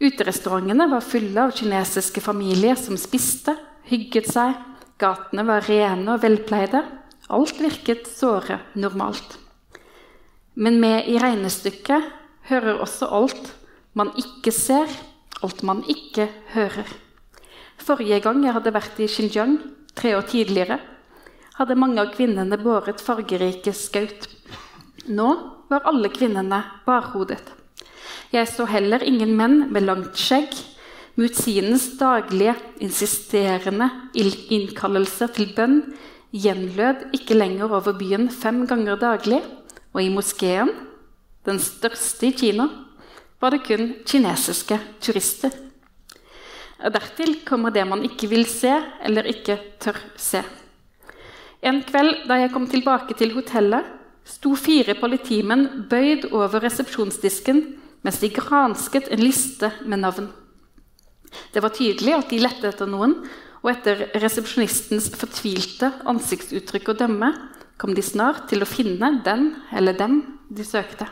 Uterestaurantene 0.00 0.86
var 0.88 1.04
fulle 1.04 1.44
av 1.44 1.52
kinesiske 1.58 2.22
familier 2.24 2.80
som 2.80 2.96
spiste, 2.96 3.52
hygget 3.90 4.32
seg. 4.32 4.56
Gatene 4.96 5.44
var 5.44 5.68
rene 5.68 6.14
og 6.14 6.24
velpleide. 6.24 6.80
Alt 7.28 7.60
virket 7.60 8.08
såre 8.08 8.62
normalt. 8.80 9.36
Men 10.56 10.80
med 10.80 11.04
i 11.04 11.20
regnestykket 11.20 12.08
hører 12.48 12.80
også 12.80 13.12
alt 13.12 13.52
man 13.92 14.16
ikke 14.16 14.56
ser, 14.56 14.88
alt 15.44 15.60
man 15.68 15.84
ikke 15.84 16.30
hører. 16.56 16.88
Forrige 17.80 18.20
gang 18.24 18.42
jeg 18.44 18.54
hadde 18.54 18.72
vært 18.74 18.98
i 19.00 19.08
Xinjiang, 19.08 19.56
tre 19.96 20.12
år 20.16 20.26
tidligere, 20.28 20.78
hadde 21.56 21.76
mange 21.78 22.00
av 22.02 22.12
kvinnene 22.14 22.58
båret 22.60 23.00
fargerike 23.04 23.72
skaut. 23.76 24.28
Nå 25.08 25.28
var 25.70 25.86
alle 25.88 26.10
kvinnene 26.12 26.60
barhodet. 26.86 27.42
Jeg 28.30 28.46
så 28.46 28.66
heller 28.70 29.02
ingen 29.02 29.32
menn 29.36 29.64
med 29.72 29.86
langt 29.88 30.18
skjegg. 30.20 30.52
Mutsinens 31.18 31.88
daglige, 31.98 32.54
insisterende 32.80 33.90
innkallelse 34.14 35.26
til 35.34 35.50
bønn 35.56 35.80
gjenlød 36.30 37.10
ikke 37.16 37.36
lenger 37.36 37.74
over 37.74 37.96
byen 37.98 38.28
fem 38.30 38.62
ganger 38.70 39.00
daglig, 39.00 39.40
og 39.92 40.04
i 40.04 40.12
moskeen, 40.12 40.70
den 41.44 41.58
største 41.58 42.28
i 42.28 42.36
Kina, 42.36 42.68
var 43.40 43.56
det 43.56 43.64
kun 43.66 43.94
kinesiske 44.06 44.78
turister. 45.02 45.69
Og 46.80 46.94
Dertil 46.94 47.36
kommer 47.44 47.72
det 47.74 47.84
man 47.88 48.04
ikke 48.06 48.30
vil 48.30 48.46
se 48.48 48.72
eller 49.04 49.28
ikke 49.28 49.58
tør 49.82 49.98
se. 50.16 50.40
En 51.60 51.82
kveld 51.84 52.24
da 52.28 52.38
jeg 52.40 52.52
kom 52.54 52.66
tilbake 52.70 53.16
til 53.18 53.34
hotellet, 53.36 53.84
sto 54.24 54.54
fire 54.56 54.94
politimenn 54.96 55.86
bøyd 55.90 56.30
over 56.30 56.62
resepsjonsdisken 56.64 57.60
mens 58.04 58.20
de 58.22 58.30
gransket 58.32 59.10
en 59.12 59.20
liste 59.20 59.68
med 59.84 60.00
navn. 60.00 60.30
Det 61.52 61.62
var 61.62 61.74
tydelig 61.76 62.16
at 62.16 62.32
de 62.32 62.40
lette 62.40 62.68
etter 62.70 62.88
noen, 62.90 63.14
og 63.60 63.68
etter 63.74 64.06
resepsjonistens 64.22 65.10
fortvilte 65.20 65.92
ansiktsuttrykk 66.08 66.92
å 66.92 66.98
dømme 67.02 67.28
kom 67.80 67.92
de 67.96 68.04
snart 68.04 68.46
til 68.48 68.64
å 68.64 68.68
finne 68.68 69.12
den 69.24 69.50
eller 69.76 69.96
dem 69.96 70.22
de 70.48 70.64
søkte. 70.64 71.08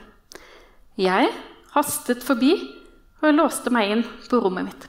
Jeg 0.98 1.28
hastet 1.74 2.24
forbi 2.24 2.54
og 3.20 3.34
låste 3.36 3.72
meg 3.74 3.92
inn 3.92 4.06
på 4.30 4.40
rommet 4.40 4.70
mitt. 4.70 4.88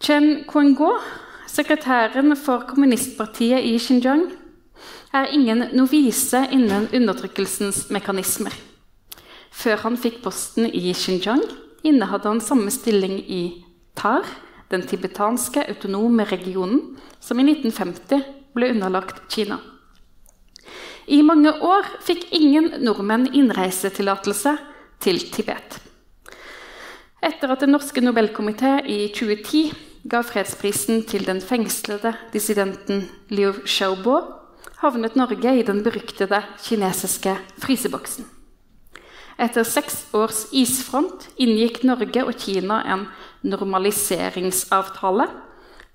Chen 0.00 0.44
Kuengo, 0.46 0.92
sekretæren 1.50 2.36
for 2.38 2.62
kommunistpartiet 2.68 3.64
i 3.66 3.72
Xinjiang, 3.82 4.28
er 5.12 5.32
ingen 5.34 5.64
novise 5.74 6.44
innen 6.54 6.86
undertrykkelsens 6.94 7.88
mekanismer. 7.90 8.54
Før 9.50 9.82
han 9.82 9.96
fikk 9.98 10.20
posten 10.22 10.68
i 10.70 10.92
Xinjiang, 10.94 11.42
innehadde 11.82 12.30
han 12.30 12.40
samme 12.40 12.70
stilling 12.70 13.18
i 13.18 13.40
TAR, 13.98 14.22
den 14.70 14.86
tibetanske 14.86 15.66
autonome 15.66 16.28
regionen, 16.30 16.94
som 17.18 17.42
i 17.42 17.48
1950 17.50 18.22
ble 18.54 18.70
underlagt 18.76 19.24
Kina. 19.34 19.58
I 21.10 21.24
mange 21.26 21.56
år 21.58 21.90
fikk 22.06 22.28
ingen 22.38 22.70
nordmenn 22.86 23.32
innreisetillatelse 23.34 24.54
til 25.02 25.20
Tibet. 25.34 25.80
Etter 27.18 27.50
at 27.50 27.60
Den 27.66 27.74
norske 27.74 27.98
Nobelkomité 28.00 28.78
i 28.86 29.08
2010 29.10 29.87
ga 30.08 30.22
fredsprisen 30.24 31.02
til 31.08 31.26
den 31.28 31.40
fengslede 31.44 32.14
dissidenten 32.32 33.04
Liu 33.28 33.52
Xiaobo, 33.66 34.16
havnet 34.80 35.18
Norge 35.18 35.52
i 35.58 35.64
den 35.66 35.82
beryktede 35.84 36.40
kinesiske 36.64 37.34
fryseboksen. 37.60 38.24
Etter 39.38 39.66
seks 39.68 40.06
års 40.16 40.46
isfront 40.56 41.28
inngikk 41.38 41.82
Norge 41.86 42.24
og 42.24 42.40
Kina 42.40 42.80
en 42.94 43.04
normaliseringsavtale, 43.46 45.28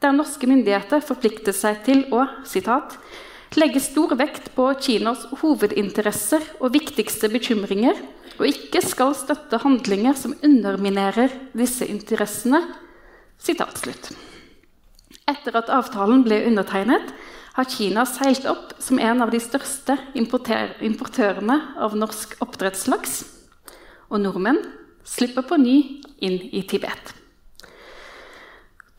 der 0.03 0.15
norske 0.15 0.47
myndigheter 0.47 1.03
forpliktet 1.03 1.57
seg 1.57 1.81
til 1.87 2.05
å 2.13 2.27
citat, 2.47 2.95
legge 3.57 3.81
stor 3.83 4.13
vekt 4.19 4.51
på 4.55 4.67
Kinas 4.81 5.25
hovedinteresser 5.41 6.45
og 6.59 6.73
viktigste 6.75 7.29
bekymringer, 7.33 7.97
og 8.37 8.47
ikke 8.49 8.81
skal 8.85 9.13
støtte 9.17 9.61
handlinger 9.63 10.17
som 10.17 10.37
underminerer 10.43 11.33
disse 11.57 11.85
interessene. 11.89 12.61
Sitat 13.41 13.77
slutt. 13.81 14.11
Etter 15.29 15.55
at 15.55 15.71
avtalen 15.71 16.23
ble 16.25 16.41
undertegnet, 16.49 17.13
har 17.53 17.69
Kina 17.69 18.05
seilt 18.09 18.47
opp 18.49 18.73
som 18.81 18.99
en 18.99 19.21
av 19.21 19.29
de 19.31 19.39
største 19.41 19.95
importørene 20.17 21.57
av 21.77 21.93
norsk 21.97 22.33
oppdrettslaks. 22.41 23.19
Og 24.09 24.23
nordmenn 24.23 24.61
slipper 25.05 25.45
på 25.45 25.59
ny 25.61 25.77
inn 26.23 26.39
i 26.49 26.63
Tibet. 26.65 27.13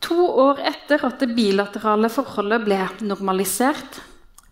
To 0.05 0.27
år 0.45 0.61
etter 0.69 1.03
at 1.07 1.19
det 1.19 1.33
bilaterale 1.35 2.11
forholdet 2.13 2.63
ble 2.63 2.79
normalisert, 3.03 4.01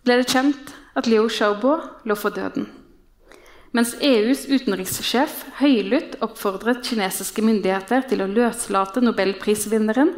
ble 0.04 0.18
det 0.20 0.30
kjent 0.32 0.74
at 0.98 1.08
Liu 1.08 1.28
Xiaobo 1.30 1.78
lå 2.04 2.16
for 2.18 2.34
døden. 2.34 2.66
Mens 3.74 3.96
EUs 3.98 4.44
utenrikssjef 4.46 5.32
høylytt 5.58 6.20
oppfordret 6.22 6.84
kinesiske 6.86 7.42
myndigheter 7.42 8.04
til 8.06 8.20
å 8.22 8.28
løslate 8.30 9.00
nobelprisvinneren, 9.02 10.12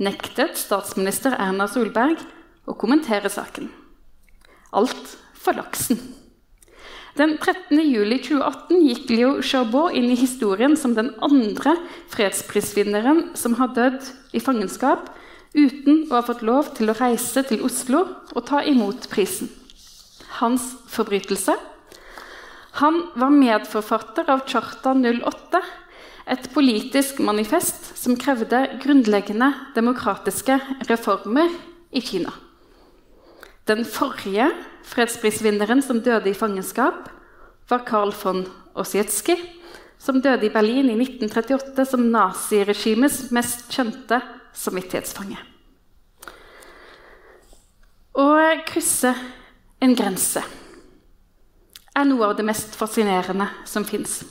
nektet 0.00 0.56
statsminister 0.56 1.36
Erna 1.36 1.66
Solberg 1.68 2.22
å 2.64 2.72
kommentere 2.80 3.28
saken. 3.28 3.68
Alt 4.72 5.18
for 5.36 5.60
laksen. 5.60 6.00
Den 7.14 7.36
13. 7.36 7.76
juli 7.84 8.16
2018 8.24 8.80
gikk 8.88 9.12
Liu 9.12 9.28
Xiaobo 9.44 9.84
inn 9.92 10.08
i 10.08 10.16
historien 10.18 10.72
som 10.74 10.96
den 10.96 11.12
andre 11.22 11.76
fredsprisvinneren 12.14 13.36
som 13.38 13.58
har 13.60 13.76
dødd 13.76 14.00
i 14.32 14.42
fangenskap 14.42 15.12
uten 15.52 16.08
å 16.08 16.16
ha 16.16 16.24
fått 16.24 16.42
lov 16.42 16.72
til 16.74 16.88
å 16.88 16.96
reise 16.96 17.44
til 17.46 17.68
Oslo 17.68 18.00
og 18.32 18.42
ta 18.48 18.64
imot 18.64 19.06
prisen. 19.12 19.52
Hans 20.40 20.72
forbrytelse? 20.90 21.73
Han 22.74 23.10
var 23.14 23.30
medforfatter 23.30 24.30
av 24.30 24.40
Charta 24.50 24.94
08, 24.94 25.60
et 26.26 26.48
politisk 26.50 27.20
manifest 27.22 27.92
som 27.94 28.16
krevde 28.18 28.64
grunnleggende 28.82 29.52
demokratiske 29.76 30.56
reformer 30.88 31.52
i 31.94 32.02
Kina. 32.02 32.32
Den 33.70 33.84
forrige 33.86 34.48
fredsprisvinneren 34.90 35.84
som 35.86 36.00
døde 36.02 36.32
i 36.32 36.34
fangenskap, 36.34 37.06
var 37.70 37.86
Carl 37.86 38.10
von 38.24 38.42
Ossietzky, 38.74 39.38
som 39.96 40.18
døde 40.20 40.48
i 40.48 40.52
Berlin 40.52 40.90
i 40.90 40.98
1938 40.98 41.86
som 41.92 42.10
naziregimets 42.10 43.30
mest 43.30 43.70
kjente 43.70 44.18
samvittighetsfange. 44.50 45.38
Å 48.18 48.28
krysse 48.66 49.14
en 49.78 49.94
grense 49.94 50.42
er 51.94 52.06
noe 52.08 52.28
av 52.28 52.36
det 52.38 52.46
mest 52.46 52.74
fascinerende 52.78 53.46
som 53.68 53.86
fins. 53.86 54.22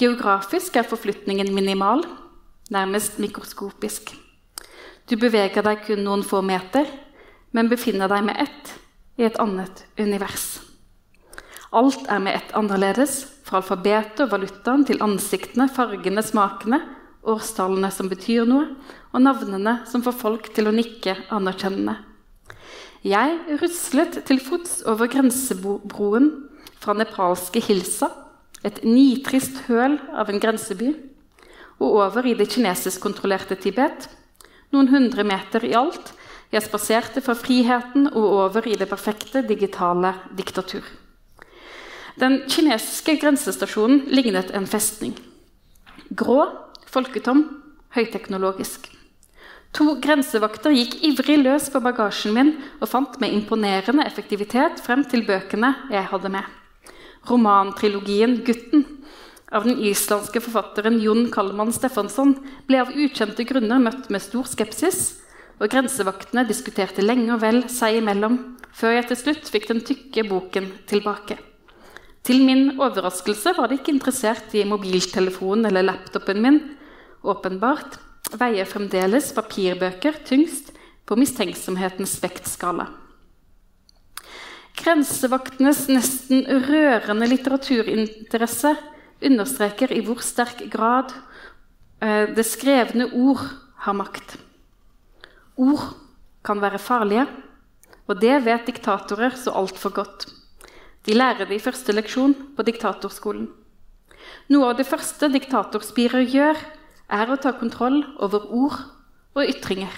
Geografisk 0.00 0.76
er 0.80 0.88
forflytningen 0.88 1.52
minimal, 1.54 2.04
nærmest 2.72 3.18
mikroskopisk. 3.20 4.14
Du 5.08 5.16
beveger 5.20 5.64
deg 5.66 5.82
kun 5.84 6.04
noen 6.06 6.22
få 6.24 6.40
meter, 6.44 6.86
men 7.52 7.68
befinner 7.68 8.08
deg 8.08 8.24
med 8.28 8.40
ett 8.44 8.74
i 9.20 9.26
et 9.26 9.40
annet 9.42 9.84
univers. 9.98 10.60
Alt 11.76 12.06
er 12.10 12.22
med 12.22 12.36
ett 12.38 12.54
annerledes, 12.56 13.24
fra 13.46 13.60
alfabetet 13.60 14.24
og 14.24 14.32
valutaen 14.32 14.84
til 14.86 15.02
ansiktene, 15.02 15.68
fargene, 15.70 16.22
smakene, 16.22 16.80
årstallene 17.26 17.90
som 17.94 18.08
betyr 18.10 18.46
noe, 18.48 18.68
og 19.10 19.24
navnene 19.24 19.80
som 19.90 20.04
får 20.06 20.16
folk 20.18 20.52
til 20.54 20.70
å 20.70 20.74
nikke 20.74 21.16
anerkjennende. 21.34 21.96
Jeg 23.00 23.58
ruslet 23.62 24.18
til 24.28 24.40
fots 24.44 24.82
over 24.84 25.08
grensebroen 25.08 26.26
fra 26.80 26.92
nepalske 26.92 27.62
Hilsa, 27.64 28.10
et 28.60 28.82
nitrist 28.84 29.62
høl 29.70 29.96
av 30.12 30.28
en 30.28 30.40
grenseby, 30.40 30.90
og 31.80 31.96
over 32.02 32.28
i 32.28 32.34
det 32.36 32.50
kinesiskkontrollerte 32.52 33.56
Tibet, 33.56 34.10
noen 34.74 34.92
hundre 34.92 35.24
meter 35.24 35.64
i 35.64 35.72
alt, 35.72 36.12
jeg 36.52 36.66
spaserte 36.66 37.22
fra 37.24 37.32
friheten 37.38 38.10
og 38.10 38.26
over 38.26 38.68
i 38.68 38.76
det 38.76 38.90
perfekte 38.90 39.46
digitale 39.48 40.12
diktatur. 40.36 40.84
Den 42.20 42.42
kinesiske 42.50 43.16
grensestasjonen 43.22 44.10
lignet 44.12 44.50
en 44.52 44.66
festning. 44.68 45.14
Grå, 46.12 46.42
folketom, 46.90 47.46
høyteknologisk. 47.96 48.90
To 49.76 49.94
grensevakter 50.02 50.74
gikk 50.74 50.96
ivrig 51.06 51.36
løs 51.44 51.68
på 51.70 51.80
bagasjen 51.84 52.34
min 52.34 52.48
og 52.80 52.88
fant 52.90 53.20
med 53.22 53.34
imponerende 53.36 54.02
effektivitet 54.02 54.82
frem 54.82 55.04
til 55.06 55.22
bøkene 55.28 55.70
jeg 55.92 56.08
hadde 56.10 56.32
med. 56.34 56.42
Romantrilogien 57.30 58.40
'Gutten' 58.42 58.86
av 59.52 59.66
den 59.66 59.78
islandske 59.82 60.42
forfatteren 60.42 60.98
Jon 61.02 61.28
Kalman 61.30 61.72
Stefansson 61.74 62.34
ble 62.66 62.80
av 62.82 62.90
ukjente 62.94 63.46
grunner 63.46 63.82
møtt 63.82 64.10
med 64.10 64.22
stor 64.22 64.46
skepsis 64.50 65.20
og 65.60 65.68
grensevaktene 65.70 66.46
diskuterte 66.48 67.04
lenge 67.04 67.34
og 67.34 67.42
vel 67.44 67.62
seg 67.68 68.00
imellom, 68.00 68.38
før 68.72 68.96
jeg 68.96 69.08
til 69.10 69.22
slutt 69.22 69.50
fikk 69.52 69.68
den 69.70 69.82
tykke 69.86 70.26
boken 70.26 70.70
tilbake. 70.90 71.36
Til 72.26 72.42
min 72.44 72.76
overraskelse 72.78 73.54
var 73.56 73.68
de 73.68 73.78
ikke 73.78 73.94
interessert 73.94 74.54
i 74.54 74.66
mobiltelefonen 74.68 75.68
eller 75.68 75.86
laptopen 75.86 76.40
min. 76.42 76.60
Åpenbart 77.24 77.98
veier 78.40 78.68
fremdeles 78.68 79.32
papirbøker 79.36 80.20
tyngst 80.26 80.72
på 81.08 81.16
mistenksomhetens 81.18 82.18
vektskala. 82.22 82.86
Grensevaktenes 84.80 85.86
nesten 85.90 86.44
rørende 86.68 87.26
litteraturinteresse 87.28 88.74
understreker 89.26 89.92
i 89.92 90.00
hvor 90.06 90.22
sterk 90.24 90.62
grad 90.72 91.12
eh, 92.00 92.30
det 92.32 92.46
skrevne 92.48 93.10
ord 93.12 93.42
har 93.84 93.96
makt. 93.98 94.38
Ord 95.60 95.90
kan 96.46 96.62
være 96.62 96.80
farlige, 96.80 97.26
og 98.08 98.20
det 98.22 98.40
vet 98.46 98.68
diktatorer 98.70 99.36
så 99.36 99.52
altfor 99.58 99.92
godt. 100.00 100.28
De 101.04 101.16
lærer 101.16 101.48
det 101.48 101.58
i 101.58 101.62
første 101.62 101.92
leksjon 101.92 102.34
på 102.56 102.64
diktatorskolen. 102.64 103.48
Noe 104.50 104.70
av 104.70 104.78
det 104.78 104.88
første 104.88 105.28
diktatorspirer 105.32 106.24
gjør, 106.28 106.58
er 107.10 107.30
å 107.30 107.38
ta 107.40 107.52
kontroll 107.58 108.02
over 108.22 108.46
ord 108.54 108.78
og 109.36 109.44
ytringer. 109.44 109.92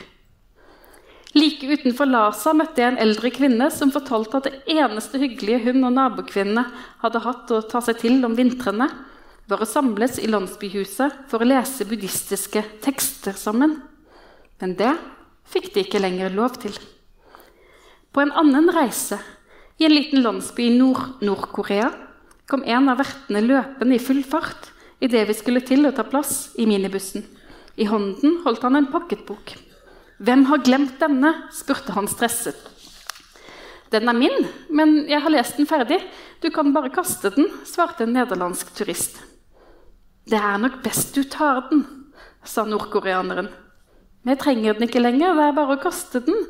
Like 1.32 1.64
utenfor 1.64 2.10
Lhasa 2.10 2.52
møtte 2.52 2.82
jeg 2.82 2.92
en 2.92 3.00
eldre 3.00 3.30
kvinne 3.32 3.70
som 3.72 3.92
fortalte 3.92 4.38
at 4.38 4.48
det 4.50 4.74
eneste 4.74 5.20
hyggelige 5.20 5.62
hun 5.70 5.86
og 5.88 5.94
nabokvinnene 5.96 6.66
hadde 7.00 7.22
hatt 7.24 7.54
å 7.56 7.62
ta 7.64 7.80
seg 7.84 8.02
til 8.02 8.18
om 8.28 8.36
vintrene, 8.36 8.90
var 9.48 9.64
å 9.64 9.68
samles 9.68 10.18
i 10.20 10.28
landsbyhuset 10.28 11.24
for 11.30 11.42
å 11.42 11.48
lese 11.48 11.86
buddhistiske 11.88 12.62
tekster 12.84 13.36
sammen. 13.36 13.78
Men 14.60 14.76
det 14.78 14.92
fikk 15.48 15.72
de 15.72 15.86
ikke 15.86 16.02
lenger 16.04 16.36
lov 16.36 16.60
til. 16.62 16.76
På 18.12 18.20
en 18.22 18.34
annen 18.36 18.68
reise, 18.72 19.16
i 19.80 19.88
en 19.88 19.96
liten 19.96 20.20
landsby 20.22 20.68
i 20.68 20.76
Nord-Nord-Korea, 20.76 21.88
kom 22.46 22.62
en 22.68 22.92
av 22.92 23.00
vertene 23.00 23.40
løpende 23.40 23.96
i 23.96 24.02
full 24.02 24.20
fart 24.28 24.68
idet 25.02 25.26
vi 25.28 25.34
skulle 25.34 25.62
til 25.66 25.86
å 25.88 25.94
ta 25.94 26.04
plass 26.06 26.52
i 26.60 26.66
minibussen. 26.68 27.24
I 27.76 27.88
hånden 27.90 28.42
holdt 28.44 28.62
han 28.62 28.78
en 28.78 28.90
pakketbok. 28.92 29.56
'Hvem 30.22 30.44
har 30.46 30.62
glemt 30.62 31.00
denne?' 31.00 31.50
spurte 31.50 31.92
han 31.96 32.06
stresset. 32.06 32.58
'Den 33.90 34.08
er 34.08 34.14
min, 34.14 34.46
men 34.70 35.08
jeg 35.08 35.20
har 35.20 35.30
lest 35.30 35.56
den 35.56 35.66
ferdig. 35.66 35.98
Du 36.40 36.50
kan 36.50 36.72
bare 36.72 36.94
kaste 36.94 37.30
den', 37.34 37.50
svarte 37.64 38.04
en 38.04 38.14
nederlandsk 38.14 38.74
turist. 38.74 39.18
'Det 40.26 40.38
er 40.38 40.58
nok 40.58 40.82
best 40.82 41.14
du 41.14 41.24
tar 41.24 41.68
den', 41.70 41.84
sa 42.44 42.64
nordkoreaneren. 42.64 43.48
Vi 44.24 44.36
trenger 44.36 44.74
den 44.74 44.88
ikke 44.88 45.02
lenger, 45.02 45.34
det 45.34 45.48
er 45.48 45.52
bare 45.52 45.76
å 45.76 45.82
kaste 45.82 46.20
den, 46.22 46.46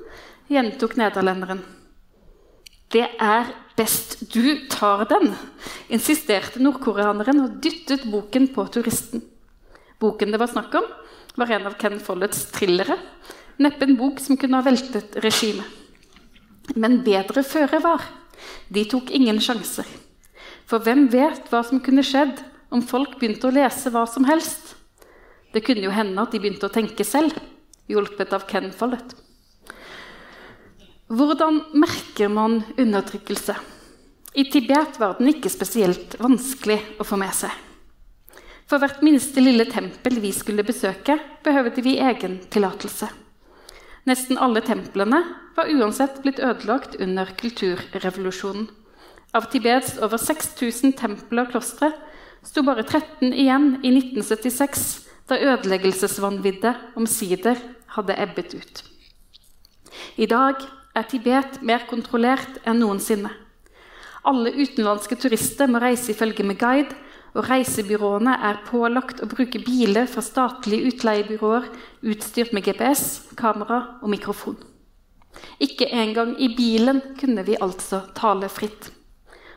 gjentok 0.51 0.97
nederlenderen. 0.97 1.63
Det 2.93 3.09
er 3.19 3.49
best 3.77 4.19
du 4.33 4.67
tar 4.71 5.05
den, 5.11 5.33
insisterte 5.93 6.63
nordkoreaneren 6.63 7.45
og 7.45 7.61
dyttet 7.65 8.05
boken 8.11 8.51
på 8.55 8.67
turisten. 8.75 9.23
Boken 10.03 10.35
det 10.35 10.41
var 10.41 10.51
snakk 10.51 10.75
om, 10.81 10.89
var 11.39 11.53
en 11.55 11.69
av 11.71 11.79
Ken 11.81 12.01
Folletts 12.03 12.49
thrillere. 12.53 12.99
Neppe 13.63 13.87
en 13.87 13.97
bok 13.97 14.21
som 14.21 14.37
kunne 14.37 14.59
ha 14.59 14.67
veltet 14.67 15.17
regimet. 15.25 15.67
Men 16.75 17.01
bedre 17.05 17.45
føre 17.47 17.81
var. 17.83 18.05
De 18.73 18.85
tok 18.89 19.11
ingen 19.15 19.41
sjanser. 19.43 19.87
For 20.69 20.83
hvem 20.83 21.07
vet 21.13 21.49
hva 21.51 21.63
som 21.67 21.83
kunne 21.85 22.05
skjedd 22.07 22.41
om 22.73 22.85
folk 22.85 23.19
begynte 23.21 23.49
å 23.49 23.55
lese 23.55 23.93
hva 23.93 24.05
som 24.09 24.27
helst? 24.29 24.75
Det 25.53 25.65
kunne 25.65 25.85
jo 25.85 25.93
hende 25.93 26.23
at 26.23 26.33
de 26.33 26.41
begynte 26.41 26.69
å 26.69 26.73
tenke 26.73 27.05
selv 27.05 27.37
hjulpet 27.91 28.33
av 28.33 28.47
Ken 28.49 28.71
Follett. 28.73 29.13
Hvordan 31.13 31.59
merker 31.77 32.31
man 32.33 32.63
undertrykkelse? 32.81 33.53
I 34.33 34.47
Tibet 34.49 34.97
var 34.97 35.19
den 35.19 35.29
ikke 35.29 35.51
spesielt 35.53 36.15
vanskelig 36.17 36.79
å 36.97 37.05
få 37.05 37.19
med 37.21 37.35
seg. 37.37 37.53
For 38.65 38.81
hvert 38.81 39.03
minste 39.05 39.45
lille 39.45 39.67
tempel 39.69 40.17
vi 40.25 40.31
skulle 40.33 40.65
besøke, 40.65 41.19
behøvde 41.45 41.85
vi 41.85 41.99
egen 42.01 42.39
tillatelse. 42.49 43.11
Nesten 44.09 44.41
alle 44.41 44.65
templene 44.65 45.21
var 45.53 45.69
uansett 45.69 46.23
blitt 46.25 46.41
ødelagt 46.41 46.97
under 46.97 47.37
kulturrevolusjonen. 47.37 48.71
Av 49.37 49.53
Tibets 49.53 49.99
over 50.01 50.17
6000 50.17 50.97
templer 50.97 51.45
og 51.45 51.53
klostre 51.53 51.93
sto 52.41 52.65
bare 52.65 52.89
13 52.89 53.37
igjen 53.37 53.75
i 53.85 53.93
1976, 54.01 54.91
da 55.29 55.37
ødeleggelsesvanviddet 55.37 56.97
omsider 56.97 57.61
hadde 57.99 58.17
ebbet 58.17 58.57
ut. 58.57 58.87
I 60.17 60.25
dag 60.25 60.65
er 60.95 61.07
Tibet 61.09 61.61
mer 61.65 61.87
kontrollert 61.89 62.61
enn 62.69 62.83
noensinne. 62.83 63.31
Alle 64.29 64.53
utenlandske 64.55 65.17
turister 65.19 65.71
må 65.71 65.81
reise 65.83 66.13
i 66.13 66.17
følge 66.17 66.45
med 66.47 66.61
guide, 66.61 66.95
og 67.33 67.49
reisebyråene 67.49 68.35
er 68.45 68.61
pålagt 68.67 69.23
å 69.25 69.29
bruke 69.31 69.63
biler 69.65 70.05
fra 70.11 70.21
statlige 70.25 70.91
utleiebyråer 70.93 71.71
utstyrt 72.13 72.53
med 72.53 72.67
GPS, 72.67 73.33
kamera 73.41 73.79
og 74.03 74.13
mikrofon. 74.13 74.59
Ikke 75.63 75.89
engang 75.89 76.35
i 76.37 76.51
bilen 76.53 77.01
kunne 77.19 77.45
vi 77.47 77.57
altså 77.57 78.03
tale 78.15 78.51
fritt. 78.53 78.91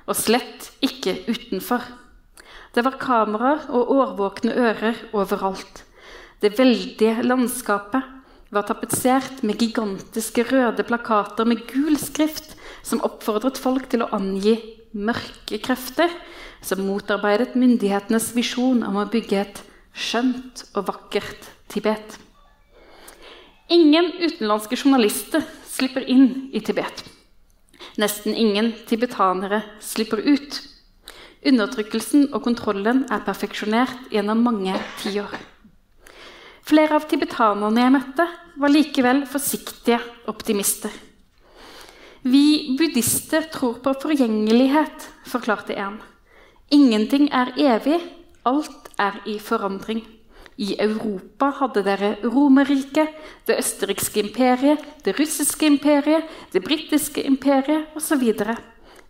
Og 0.08 0.16
slett 0.16 0.70
ikke 0.86 1.18
utenfor. 1.28 1.84
Det 2.72 2.84
var 2.86 3.00
kameraer 3.02 3.68
og 3.76 3.92
årvåkne 3.92 4.56
ører 4.56 5.04
overalt. 5.12 5.84
Det 6.40 6.56
veldige 6.56 7.24
landskapet 7.28 8.15
var 8.56 8.66
tapetsert 8.68 9.44
med 9.44 9.60
gigantiske 9.60 10.46
røde 10.50 10.86
plakater 10.88 11.48
med 11.48 11.66
gul 11.70 11.98
skrift 12.00 12.56
som 12.86 13.04
oppfordret 13.06 13.60
folk 13.60 13.90
til 13.92 14.06
å 14.06 14.12
angi 14.16 14.56
mørke 14.96 15.60
krefter 15.64 16.12
som 16.66 16.86
motarbeidet 16.88 17.58
myndighetenes 17.60 18.32
visjon 18.36 18.84
om 18.88 19.02
å 19.02 19.10
bygge 19.12 19.42
et 19.42 19.64
skjønt 19.96 20.66
og 20.74 20.88
vakkert 20.90 21.52
Tibet. 21.72 22.20
Ingen 23.74 24.12
utenlandske 24.22 24.78
journalister 24.78 25.44
slipper 25.66 26.06
inn 26.06 26.52
i 26.54 26.62
Tibet. 26.62 27.04
Nesten 27.98 28.36
ingen 28.38 28.74
tibetanere 28.86 29.64
slipper 29.84 30.22
ut. 30.22 30.62
Undertrykkelsen 31.46 32.30
og 32.32 32.44
kontrollen 32.46 33.04
er 33.14 33.26
perfeksjonert 33.26 34.14
gjennom 34.14 34.46
mange 34.46 34.78
tiår. 35.02 35.36
Flere 36.66 36.98
av 36.98 37.06
tibetanerne 37.06 37.84
jeg 37.84 37.94
møtte, 37.94 38.26
var 38.58 38.72
likevel 38.72 39.26
forsiktige 39.30 40.00
optimister. 40.32 40.94
Vi 42.26 42.74
buddhister 42.80 43.46
tror 43.54 43.78
på 43.86 43.94
forgjengelighet, 44.02 45.06
forklarte 45.30 45.76
en. 45.78 46.00
Ingenting 46.74 47.28
er 47.30 47.52
evig, 47.62 48.00
alt 48.50 48.90
er 48.98 49.20
i 49.30 49.38
forandring. 49.38 50.02
I 50.58 50.72
Europa 50.80 51.52
hadde 51.60 51.84
dere 51.86 52.16
Romerriket, 52.24 53.14
det 53.46 53.60
østerrikske 53.60 54.24
imperiet, 54.24 54.82
det 55.04 55.14
russiske 55.20 55.68
imperiet, 55.68 56.26
det 56.52 56.64
britiske 56.66 57.22
imperiet 57.28 57.94
osv. 57.94 58.24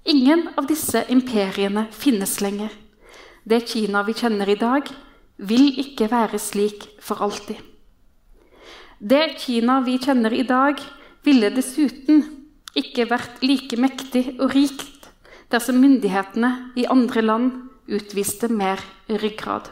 Ingen 0.04 0.50
av 0.58 0.68
disse 0.68 1.06
imperiene 1.08 1.88
finnes 1.96 2.42
lenger. 2.44 2.74
Det 3.46 3.62
Kina 3.70 4.04
vi 4.04 4.18
kjenner 4.18 4.50
i 4.50 4.60
dag, 4.60 4.90
vil 5.38 5.80
ikke 5.82 6.10
være 6.12 6.40
slik 6.40 6.88
for 7.04 7.22
alltid. 7.24 7.60
Det 9.00 9.36
Kina 9.42 9.82
vi 9.84 9.98
kjenner 10.00 10.34
i 10.34 10.46
dag, 10.48 10.80
ville 11.26 11.50
dessuten 11.52 12.24
ikke 12.78 13.08
vært 13.10 13.42
like 13.44 13.78
mektig 13.82 14.36
og 14.40 14.54
rikt 14.54 15.10
dersom 15.52 15.80
myndighetene 15.82 16.52
i 16.80 16.86
andre 16.90 17.24
land 17.24 17.52
utviste 17.92 18.50
mer 18.50 18.82
ryggrad. 19.10 19.68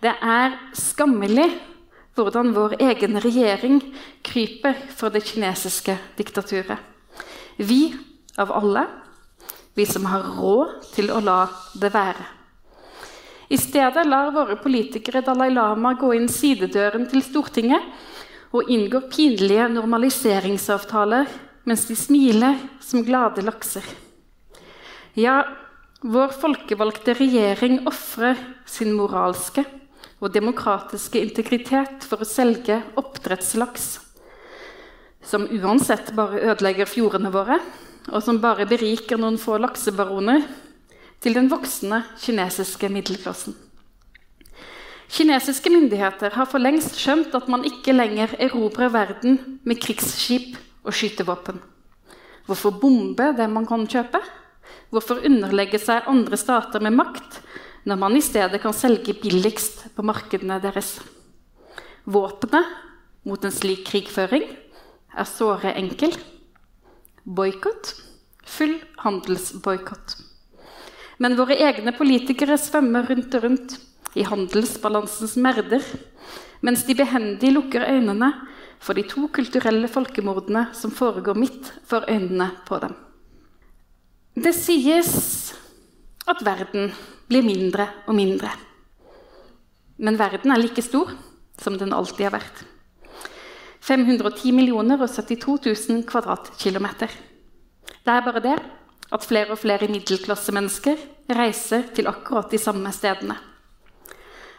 Det 0.00 0.14
er 0.14 0.54
skammelig 0.78 1.48
hvordan 2.18 2.54
vår 2.56 2.78
egen 2.82 3.18
regjering 3.22 3.80
kryper 4.26 4.78
for 4.96 5.14
det 5.14 5.24
kinesiske 5.28 5.96
diktaturet. 6.18 6.78
Vi, 7.58 7.92
av 8.38 8.52
alle, 8.54 8.86
vi 9.74 9.86
som 9.86 10.06
har 10.10 10.26
råd 10.38 10.90
til 10.94 11.12
å 11.14 11.20
la 11.22 11.40
det 11.78 11.92
være. 11.94 12.37
I 13.48 13.56
stedet 13.56 14.04
lar 14.06 14.30
våre 14.34 14.58
politikere 14.60 15.22
Dalai 15.24 15.48
Lama 15.54 15.94
gå 15.96 16.12
inn 16.16 16.28
sidedøren 16.28 17.06
til 17.08 17.22
Stortinget 17.24 17.80
og 18.52 18.68
inngår 18.68 19.06
pinlige 19.12 19.68
normaliseringsavtaler 19.72 21.30
mens 21.68 21.86
de 21.88 21.96
smiler 21.96 22.60
som 22.84 23.04
glade 23.04 23.44
lakser. 23.44 23.84
Ja, 25.16 25.42
vår 26.04 26.36
folkevalgte 26.36 27.16
regjering 27.16 27.80
ofrer 27.88 28.36
sin 28.68 28.92
moralske 28.96 29.64
og 30.20 30.32
demokratiske 30.34 31.20
integritet 31.22 32.04
for 32.06 32.22
å 32.22 32.28
selge 32.28 32.82
oppdrettslaks, 33.00 33.88
som 35.24 35.48
uansett 35.48 36.12
bare 36.16 36.42
ødelegger 36.52 36.88
fjordene 36.90 37.32
våre, 37.34 37.58
og 38.08 38.22
som 38.24 38.40
bare 38.40 38.66
beriker 38.68 39.20
noen 39.20 39.36
få 39.40 39.58
laksebaroner, 39.60 40.44
til 41.22 41.34
den 41.34 41.50
voksende 41.50 42.02
kinesiske 42.22 42.88
middelklassen. 42.92 43.56
Kinesiske 45.08 45.70
myndigheter 45.72 46.34
har 46.36 46.46
for 46.46 46.60
lengst 46.60 46.98
skjønt 47.00 47.32
at 47.34 47.48
man 47.48 47.64
ikke 47.64 47.94
lenger 47.96 48.34
erobrer 48.38 48.92
verden 48.92 49.38
med 49.64 49.80
krigsskip 49.80 50.58
og 50.84 50.92
skytevåpen. 50.92 51.62
Hvorfor 52.44 52.76
bombe 52.80 53.32
det 53.36 53.48
man 53.50 53.66
kan 53.68 53.86
kjøpe? 53.88 54.20
Hvorfor 54.92 55.24
underlegge 55.24 55.80
seg 55.80 56.06
andre 56.08 56.36
stater 56.40 56.84
med 56.84 56.96
makt 56.96 57.40
når 57.88 58.00
man 58.00 58.16
i 58.16 58.24
stedet 58.24 58.60
kan 58.60 58.76
selge 58.76 59.16
billigst 59.16 59.88
på 59.96 60.04
markedene 60.04 60.60
deres? 60.60 60.98
Våpenet 62.04 62.68
mot 63.28 63.42
en 63.44 63.52
slik 63.52 63.86
krigføring 63.88 64.44
er 65.16 65.28
såre 65.28 65.74
enkel. 65.76 66.14
Boikott. 67.24 67.96
Full 68.48 68.78
handelsboikott. 69.02 70.27
Men 71.18 71.36
våre 71.38 71.56
egne 71.58 71.92
politikere 71.96 72.58
svømmer 72.60 73.08
rundt 73.10 73.34
og 73.34 73.44
rundt 73.44 73.74
i 74.18 74.24
handelsbalansens 74.26 75.34
merder, 75.42 75.82
mens 76.62 76.84
de 76.86 76.96
behendig 76.98 77.50
lukker 77.54 77.86
øynene 77.86 78.30
for 78.82 78.94
de 78.94 79.04
to 79.06 79.26
kulturelle 79.34 79.90
folkemordene 79.90 80.68
som 80.74 80.94
foregår 80.94 81.38
midt 81.38 81.72
for 81.86 82.06
øynene 82.08 82.50
på 82.66 82.78
dem. 82.82 82.94
Det 84.38 84.54
sies 84.54 85.54
at 86.28 86.42
verden 86.46 86.92
blir 87.28 87.42
mindre 87.42 87.88
og 88.06 88.14
mindre. 88.14 88.50
Men 89.98 90.18
verden 90.18 90.54
er 90.54 90.62
like 90.62 90.82
stor 90.82 91.10
som 91.58 91.78
den 91.78 91.92
alltid 91.92 92.28
har 92.28 92.36
vært. 92.38 92.62
510 93.82 94.52
millioner 94.54 95.00
og 95.00 95.10
72 95.10 95.88
000 95.90 96.04
kvadratkilometer. 96.06 97.10
Det 98.04 98.14
er 98.14 98.26
bare 98.26 98.44
det 98.44 98.58
at 99.14 99.24
flere 99.24 99.54
og 99.54 99.60
flere 99.62 99.88
middelklassemennesker 99.90 101.00
reiser 101.38 101.86
til 101.96 102.08
akkurat 102.10 102.50
de 102.52 102.60
samme 102.60 102.92
stedene. 102.92 103.36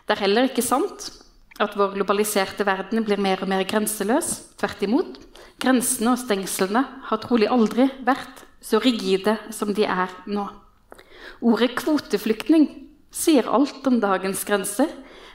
Det 0.05 0.15
er 0.15 0.23
heller 0.25 0.49
ikke 0.49 0.65
sant 0.65 1.11
at 1.61 1.75
vår 1.77 1.97
globaliserte 1.97 2.65
verden 2.65 3.03
blir 3.05 3.19
mer 3.21 3.43
og 3.43 3.49
mer 3.51 3.65
grenseløs. 3.67 4.31
Tvert 4.57 4.85
imot. 4.87 5.19
Grensene 5.59 6.15
og 6.15 6.21
stengslene 6.21 6.85
har 7.09 7.21
trolig 7.21 7.49
aldri 7.51 7.89
vært 8.07 8.45
så 8.63 8.79
rigide 8.81 9.35
som 9.55 9.73
de 9.75 9.85
er 9.85 10.11
nå. 10.25 10.47
Ordet 11.45 11.75
kvoteflyktning 11.79 12.67
sier 13.11 13.47
alt 13.51 13.85
om 13.87 13.99
dagens 14.01 14.41
grenser. 14.47 14.89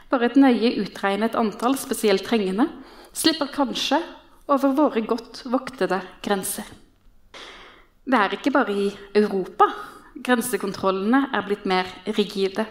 Bare 0.09 0.29
et 0.29 0.39
nøye 0.39 0.75
utregnet 0.81 1.37
antall 1.39 1.77
spesielt 1.79 2.25
trengende 2.27 2.67
slipper 3.15 3.49
kanskje 3.53 4.01
over 4.51 4.75
våre 4.77 5.05
godt 5.07 5.45
voktede 5.49 6.01
grenser. 6.25 6.67
Det 8.05 8.17
er 8.21 8.35
ikke 8.37 8.53
bare 8.53 8.73
i 8.73 8.89
Europa 9.17 9.65
grensekontrollene 10.25 11.29
er 11.35 11.45
blitt 11.45 11.65
mer 11.69 11.89
rigide. 12.15 12.65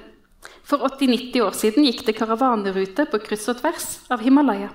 For 0.64 0.82
80-90 0.86 1.42
år 1.44 1.56
siden 1.56 1.86
gikk 1.88 2.04
det 2.06 2.16
karavanerute 2.18 3.06
på 3.10 3.20
kryss 3.24 3.48
og 3.52 3.60
tvers 3.60 3.88
av 4.12 4.24
Himalaya. 4.24 4.70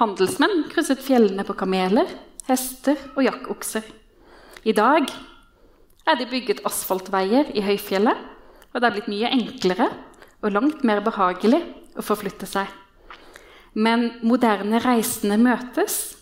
Handelsmenn 0.00 0.66
krysset 0.72 1.02
fjellene 1.04 1.44
på 1.46 1.56
kameler, 1.58 2.08
hester 2.48 2.98
og 3.14 3.24
jakkokser. 3.24 3.86
I 4.64 4.74
dag 4.76 5.08
er 6.04 6.18
det 6.18 6.30
bygget 6.32 6.64
asfaltveier 6.66 7.52
i 7.56 7.64
høyfjellet, 7.64 8.18
og 8.74 8.80
det 8.80 8.88
er 8.88 8.96
blitt 8.96 9.12
mye 9.12 9.30
enklere 9.32 9.88
og 10.44 10.52
langt 10.52 10.84
mer 10.84 11.00
behagelig 11.04 11.62
å 11.96 12.04
forflytte 12.04 12.48
seg. 12.48 12.68
Men 13.74 14.10
moderne 14.26 14.80
reisende 14.82 15.38
møtes, 15.40 16.16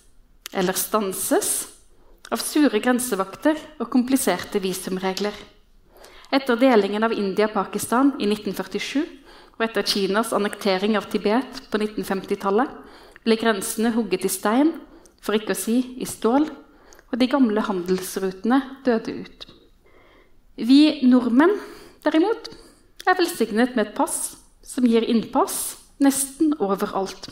eller 0.52 0.76
stanses, 0.76 1.71
av 2.32 2.40
sure 2.40 2.80
grensevakter 2.80 3.58
og 3.78 3.90
kompliserte 3.92 4.60
visumregler. 4.62 5.34
Etter 6.32 6.56
delingen 6.56 7.04
av 7.04 7.12
India 7.12 7.50
og 7.50 7.56
Pakistan 7.58 8.14
i 8.18 8.28
1947 8.30 9.02
og 9.52 9.66
etter 9.66 9.84
Kinas 9.86 10.32
annektering 10.32 10.96
av 10.96 11.10
Tibet 11.12 11.60
på 11.68 11.80
1950-tallet 11.80 12.72
ble 13.22 13.36
grensene 13.38 13.92
hugget 13.94 14.24
i 14.26 14.32
stein, 14.32 14.72
for 15.22 15.36
ikke 15.36 15.54
å 15.54 15.58
si 15.58 15.76
i 16.02 16.08
stål, 16.08 16.48
og 17.12 17.20
de 17.20 17.28
gamle 17.30 17.62
handelsrutene 17.62 18.58
døde 18.86 19.14
ut. 19.22 19.44
Vi 20.56 21.04
nordmenn, 21.06 21.52
derimot, 22.02 22.48
er 23.06 23.18
velsignet 23.18 23.76
med 23.76 23.90
et 23.90 23.96
pass 23.96 24.38
som 24.66 24.86
gir 24.88 25.04
innpass 25.04 25.76
nesten 26.02 26.56
overalt. 26.58 27.28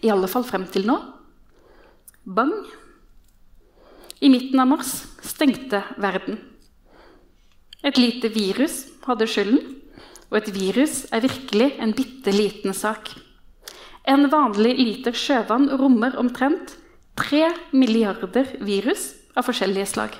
I 0.00 0.12
alle 0.14 0.30
fall 0.30 0.46
frem 0.46 0.68
til 0.70 0.86
nå. 0.88 0.96
Bang! 2.24 2.54
I 4.20 4.28
midten 4.28 4.60
av 4.60 4.68
mars 4.68 4.90
stengte 5.24 5.82
verden. 5.96 6.36
Et 7.80 7.96
lite 7.96 8.28
virus 8.28 8.82
hadde 9.06 9.24
skylden, 9.24 9.62
og 10.28 10.36
et 10.42 10.50
virus 10.52 11.06
er 11.08 11.24
virkelig 11.24 11.70
en 11.80 11.94
bitte 11.96 12.34
liten 12.34 12.76
sak. 12.76 13.14
En 14.04 14.28
vanlig 14.32 14.74
liter 14.76 15.16
sjøvann 15.16 15.70
rommer 15.80 16.18
omtrent 16.20 16.76
tre 17.16 17.46
milliarder 17.72 18.52
virus 18.60 19.14
av 19.32 19.48
forskjellige 19.48 19.88
slag. 19.88 20.12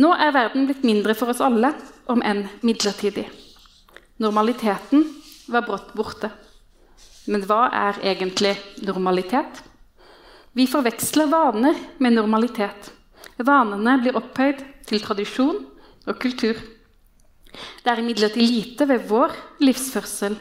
Nå 0.00 0.14
er 0.16 0.32
verden 0.34 0.64
blitt 0.66 0.88
mindre 0.88 1.14
for 1.14 1.30
oss 1.30 1.44
alle, 1.44 1.74
om 2.08 2.24
enn 2.24 2.46
midlertidig. 2.64 3.28
Normaliteten 4.20 5.04
var 5.52 5.68
brått 5.68 5.92
borte. 5.96 6.32
Men 7.28 7.44
hva 7.48 7.68
er 7.72 8.00
egentlig 8.14 8.56
normalitet? 8.84 9.62
Vi 10.54 10.66
forveksler 10.70 11.26
vaner 11.26 11.74
med 11.98 12.14
normalitet. 12.14 12.92
Vanene 13.42 13.96
blir 13.98 14.14
opphøyd 14.14 14.60
til 14.86 15.02
tradisjon 15.02 15.64
og 16.06 16.20
kultur. 16.22 16.54
Det 17.82 17.90
er 17.90 18.02
imidlertid 18.02 18.46
lite 18.46 18.86
ved 18.86 19.08
vår 19.10 19.34
livsførsel 19.66 20.36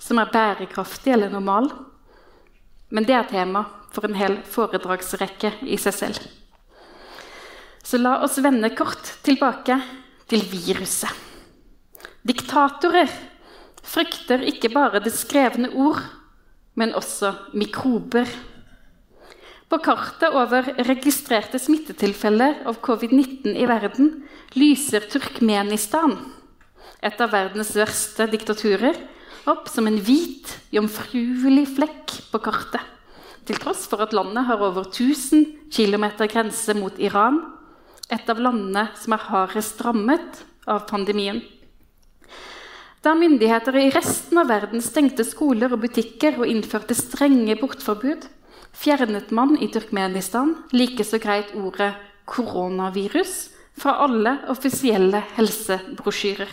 som 0.00 0.20
er 0.22 0.32
bærekraftig 0.32 1.12
eller 1.12 1.32
normal. 1.32 1.68
Men 2.88 3.04
det 3.04 3.16
er 3.18 3.28
tema 3.28 3.66
for 3.92 4.08
en 4.08 4.16
hel 4.16 4.38
foredragsrekke 4.48 5.52
i 5.68 5.76
seg 5.80 5.96
selv. 5.96 6.20
Så 7.84 8.00
la 8.00 8.18
oss 8.24 8.40
vende 8.40 8.72
kort 8.76 9.16
tilbake 9.24 9.76
til 10.28 10.44
viruset. 10.48 11.12
Diktatorer 12.24 13.08
frykter 13.84 14.44
ikke 14.48 14.72
bare 14.72 15.00
det 15.04 15.12
skrevne 15.16 15.70
ord, 15.76 16.00
men 16.76 16.96
også 16.96 17.34
mikrober. 17.56 18.28
På 19.68 19.76
kartet 19.84 20.32
over 20.32 20.64
registrerte 20.88 21.58
smittetilfeller 21.60 22.62
av 22.70 22.78
covid-19 22.80 23.52
i 23.52 23.66
verden 23.68 24.14
lyser 24.56 25.04
Turkmenistan, 25.12 26.14
et 27.04 27.20
av 27.20 27.34
verdens 27.34 27.74
verste 27.76 28.24
diktaturer, 28.32 28.96
opp 29.48 29.68
som 29.68 29.84
en 29.90 29.98
hvit, 30.00 30.48
jomfruelig 30.72 31.66
flekk 31.76 32.14
på 32.32 32.40
kartet. 32.46 32.80
Til 33.44 33.60
tross 33.60 33.84
for 33.88 34.00
at 34.04 34.16
landet 34.16 34.48
har 34.48 34.64
over 34.64 34.88
1000 34.88 35.44
km 35.72 36.08
grense 36.24 36.72
mot 36.76 36.96
Iran, 36.96 37.38
et 38.08 38.24
av 38.32 38.40
landene 38.40 38.86
som 38.96 39.12
er 39.12 39.26
hardest 39.28 39.84
rammet 39.84 40.42
av 40.64 40.88
pandemien. 40.88 41.42
Da 43.04 43.12
myndigheter 43.14 43.76
i 43.76 43.92
resten 43.92 44.40
av 44.40 44.48
verden 44.48 44.80
stengte 44.84 45.28
skoler 45.28 45.76
og 45.76 45.84
butikker 45.84 46.40
og 46.40 46.48
innførte 46.48 46.96
strenge 46.96 47.56
bortforbud, 47.60 48.24
fjernet 48.78 49.32
man 49.34 49.56
i 49.58 49.68
Turkmenistan 49.72 50.54
like 50.72 51.04
så 51.04 51.18
greit 51.18 51.50
ordet 51.54 51.94
'koronavirus' 52.26 53.50
fra 53.78 53.98
alle 54.04 54.38
offisielle 54.50 55.22
helsebrosjyrer. 55.36 56.50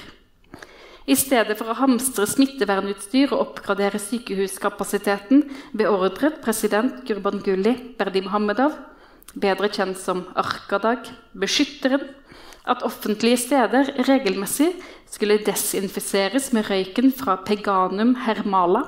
I 1.06 1.14
stedet 1.14 1.58
for 1.60 1.70
å 1.70 1.78
hamstre 1.78 2.26
smittevernutstyr 2.26 3.34
og 3.34 3.42
oppgradere 3.44 4.00
sykehuskapasiteten, 4.02 5.44
beordret 5.78 6.40
president 6.42 7.04
Gurbanguly 7.06 7.76
Berdi 7.98 8.24
Mohammedov, 8.26 8.74
bedre 9.38 9.70
kjent 9.70 10.00
som 10.02 10.24
Arkadag, 10.36 11.06
beskytteren, 11.38 12.08
at 12.66 12.82
offentlige 12.82 13.38
steder 13.38 13.92
regelmessig 14.08 14.72
skulle 15.06 15.38
desinfiseres 15.46 16.50
med 16.58 16.66
røyken 16.72 17.12
fra 17.14 17.38
peganum 17.46 18.16
hermala, 18.26 18.88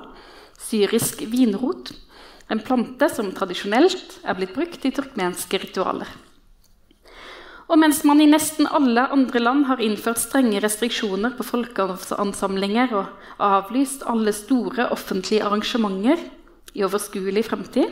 syrisk 0.57 1.21
vinrot, 1.29 1.93
en 2.47 2.61
plante 2.63 3.09
som 3.11 3.33
tradisjonelt 3.35 4.19
er 4.23 4.37
blitt 4.37 4.55
brukt 4.55 4.85
i 4.87 4.93
turkmenske 4.95 5.59
ritualer. 5.61 6.09
Og 7.67 7.75
mens 7.81 7.99
man 8.07 8.21
i 8.23 8.29
nesten 8.29 8.69
alle 8.71 9.03
andre 9.11 9.41
land 9.43 9.65
har 9.67 9.81
innført 9.83 10.21
strenge 10.21 10.61
restriksjoner 10.63 11.33
på 11.35 11.43
folkeansamlinger 11.43 12.93
og 12.95 13.41
avlyst 13.43 14.05
alle 14.07 14.31
store 14.35 14.87
offentlige 14.95 15.43
arrangementer 15.43 16.21
i 16.77 16.85
overskuelig 16.87 17.43
fremtid, 17.49 17.91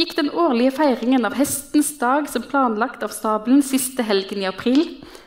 gikk 0.00 0.14
den 0.16 0.30
årlige 0.32 0.72
feiringen 0.78 1.28
av 1.28 1.36
Hestens 1.36 1.92
dag 2.00 2.30
som 2.32 2.46
planlagt 2.48 3.04
av 3.04 3.12
stabelen 3.12 3.60
siste 3.60 4.06
helgen 4.06 4.40
i 4.40 4.48
april, 4.48 4.86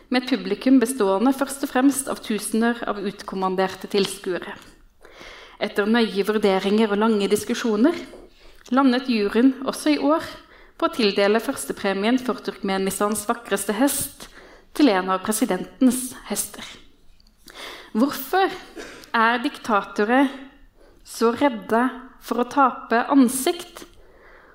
med 0.10 0.24
et 0.24 0.34
publikum 0.34 0.80
bestående 0.82 1.34
først 1.34 1.64
og 1.66 1.72
fremst 1.72 2.10
av 2.10 2.20
tusener 2.26 2.82
av 2.90 3.00
utkommanderte 3.02 3.90
tilskuere. 3.90 4.54
Etter 5.62 5.90
nøye 5.90 6.26
vurderinger 6.26 6.92
og 6.94 7.02
lange 7.02 7.30
diskusjoner 7.32 7.98
landet 8.72 9.10
juryen 9.12 9.54
også 9.68 9.96
i 9.96 10.00
år 10.00 10.24
på 10.78 10.88
å 10.88 10.94
tildele 10.94 11.42
førstepremien 11.44 12.20
for 12.22 12.40
Turkmenistans 12.44 13.26
vakreste 13.28 13.76
hest 13.78 14.28
til 14.74 14.90
en 14.94 15.12
av 15.14 15.22
presidentens 15.26 16.14
hester. 16.30 16.66
Hvorfor 17.94 18.50
er 19.14 19.42
diktatorer 19.44 20.32
så 21.06 21.34
redde 21.36 21.84
for 22.24 22.42
å 22.42 22.50
tape 22.50 23.04
ansikt? 23.14 23.84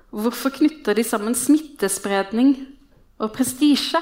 Hvorfor 0.09 0.55
knytter 0.57 0.97
de 0.97 1.05
sammen 1.05 1.37
smittespredning 1.37 2.55
og 3.21 3.31
prestisje? 3.35 4.01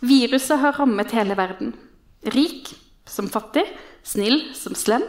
Viruset 0.00 0.60
har 0.60 0.76
rammet 0.80 1.12
hele 1.14 1.36
verden. 1.38 1.74
Rik 2.34 2.72
som 3.08 3.28
fattig, 3.32 3.64
snill 4.04 4.42
som 4.56 4.76
slem. 4.76 5.04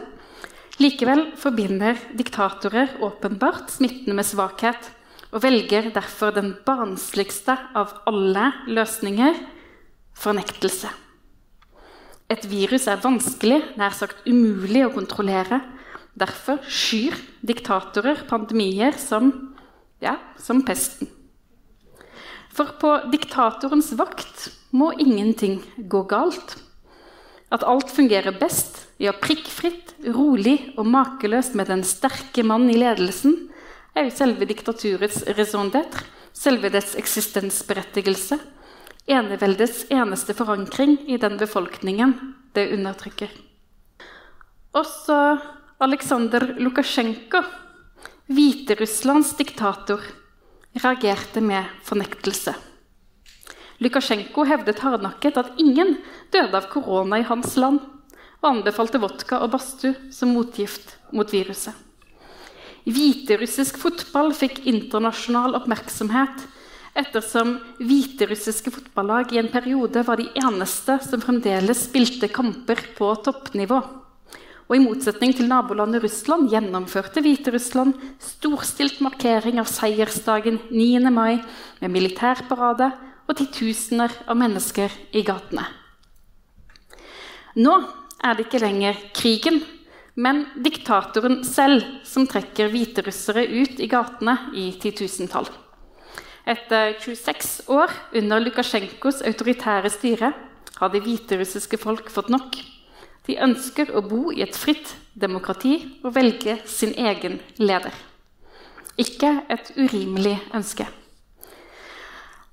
Likevel 0.80 1.26
forbinder 1.36 1.98
diktatorer 2.16 2.94
åpenbart 3.04 3.68
smitten 3.74 4.16
med 4.16 4.24
svakhet 4.24 4.88
og 5.32 5.42
velger 5.44 5.90
derfor 5.92 6.32
den 6.32 6.54
barnsligste 6.64 7.56
av 7.76 7.92
alle 8.08 8.48
løsninger 8.68 9.36
fornektelse. 10.16 10.88
Et 12.32 12.44
virus 12.48 12.86
er 12.88 13.00
vanskelig, 13.02 13.60
nær 13.76 13.92
sagt 13.96 14.24
umulig 14.24 14.86
å 14.86 14.92
kontrollere. 14.94 15.60
Derfor 16.16 16.60
skyr 16.64 17.16
diktatorer 17.44 18.24
pandemier 18.28 18.96
som, 19.00 19.30
ja, 20.00 20.16
som 20.40 20.62
pesten. 20.64 21.10
For 22.52 22.74
på 22.80 22.92
diktatorens 23.12 23.92
vakt 23.96 24.48
må 24.76 24.90
ingenting 25.00 25.60
gå 25.76 26.04
galt. 26.08 26.56
At 27.52 27.66
alt 27.68 27.90
fungerer 27.92 28.32
best, 28.40 28.86
ja, 29.02 29.12
prikkfritt, 29.12 29.92
rolig 30.14 30.72
og 30.78 30.86
makeløst 30.88 31.56
med 31.58 31.68
den 31.68 31.82
sterke 31.84 32.44
mann 32.46 32.70
i 32.72 32.78
ledelsen, 32.80 33.34
er 33.92 34.08
jo 34.08 34.14
selve 34.16 34.48
diktaturets 34.48 35.20
raison 35.36 35.68
d'être, 35.70 36.06
selve 36.32 36.70
dets 36.72 36.94
eksistensberettigelse, 36.96 38.38
eneveldets 39.10 39.84
eneste 39.92 40.34
forankring 40.38 40.96
i 41.10 41.18
den 41.20 41.36
befolkningen 41.36 42.14
det 42.56 42.70
undertrykker. 42.72 43.28
Også 44.72 45.18
Aleksandr 45.82 46.54
Lukasjenko, 46.62 47.42
Hviterusslands 48.32 49.34
diktator, 49.36 50.00
reagerte 50.78 51.42
med 51.44 51.68
fornektelse. 51.84 52.54
Lukasjenko 53.82 54.44
hevdet 54.46 54.82
hardnakket 54.84 55.38
at 55.40 55.58
ingen 55.60 55.96
døde 56.30 56.54
av 56.54 56.68
korona 56.70 57.18
i 57.18 57.26
hans 57.26 57.56
land, 57.58 57.80
og 58.42 58.48
anbefalte 58.48 59.00
vodka 59.02 59.40
og 59.42 59.52
badstue 59.54 60.12
som 60.14 60.32
motgift 60.34 60.96
mot 61.14 61.30
viruset. 61.30 61.74
Hviterussisk 62.82 63.78
fotball 63.78 64.32
fikk 64.34 64.64
internasjonal 64.66 65.54
oppmerksomhet 65.60 66.48
ettersom 66.98 67.54
hviterussiske 67.80 68.72
fotballag 68.74 69.32
i 69.32 69.40
en 69.40 69.50
periode 69.52 70.02
var 70.04 70.20
de 70.20 70.26
eneste 70.42 70.98
som 71.06 71.22
fremdeles 71.22 71.86
spilte 71.86 72.28
kamper 72.32 72.82
på 72.98 73.12
toppnivå. 73.24 73.78
Og 74.68 74.76
I 74.76 74.82
motsetning 74.82 75.34
til 75.36 75.48
nabolandet 75.50 76.02
Russland 76.04 76.50
gjennomførte 76.52 77.22
Hviterussland 77.24 77.96
storstilt 78.22 79.00
markering 79.04 79.58
av 79.60 79.70
seiersdagen 79.70 80.60
9. 80.70 81.10
mai 81.12 81.40
med 81.80 81.92
militærparade 81.92 82.92
og 83.32 83.38
titusener 83.40 84.12
av 84.28 84.36
mennesker 84.36 84.92
i 85.16 85.24
gatene. 85.24 85.64
Nå 87.56 87.78
er 88.22 88.36
det 88.36 88.46
ikke 88.46 88.60
lenger 88.62 89.00
krigen 89.16 89.62
men 90.14 90.44
diktatoren 90.60 91.40
selv 91.46 91.84
som 92.04 92.26
trekker 92.28 92.70
hviterussere 92.72 93.46
ut 93.48 93.80
i 93.80 93.88
gatene 93.88 94.36
i 94.58 94.68
titusentall. 94.80 95.48
Etter 96.44 96.96
26 97.00 97.70
år 97.72 97.92
under 98.18 98.42
Lukasjenkos 98.42 99.22
autoritære 99.24 99.92
styre 99.94 100.32
har 100.78 100.92
det 100.92 101.04
hviterussiske 101.04 101.78
folk 101.80 102.10
fått 102.12 102.32
nok. 102.34 102.58
De 103.28 103.38
ønsker 103.38 103.92
å 103.94 104.02
bo 104.04 104.32
i 104.34 104.42
et 104.42 104.56
fritt 104.58 104.96
demokrati 105.14 105.76
og 106.02 106.16
velge 106.16 106.58
sin 106.66 106.92
egen 106.98 107.38
leder. 107.62 107.94
Ikke 108.98 109.38
et 109.48 109.70
urimelig 109.78 110.40
ønske. 110.52 110.88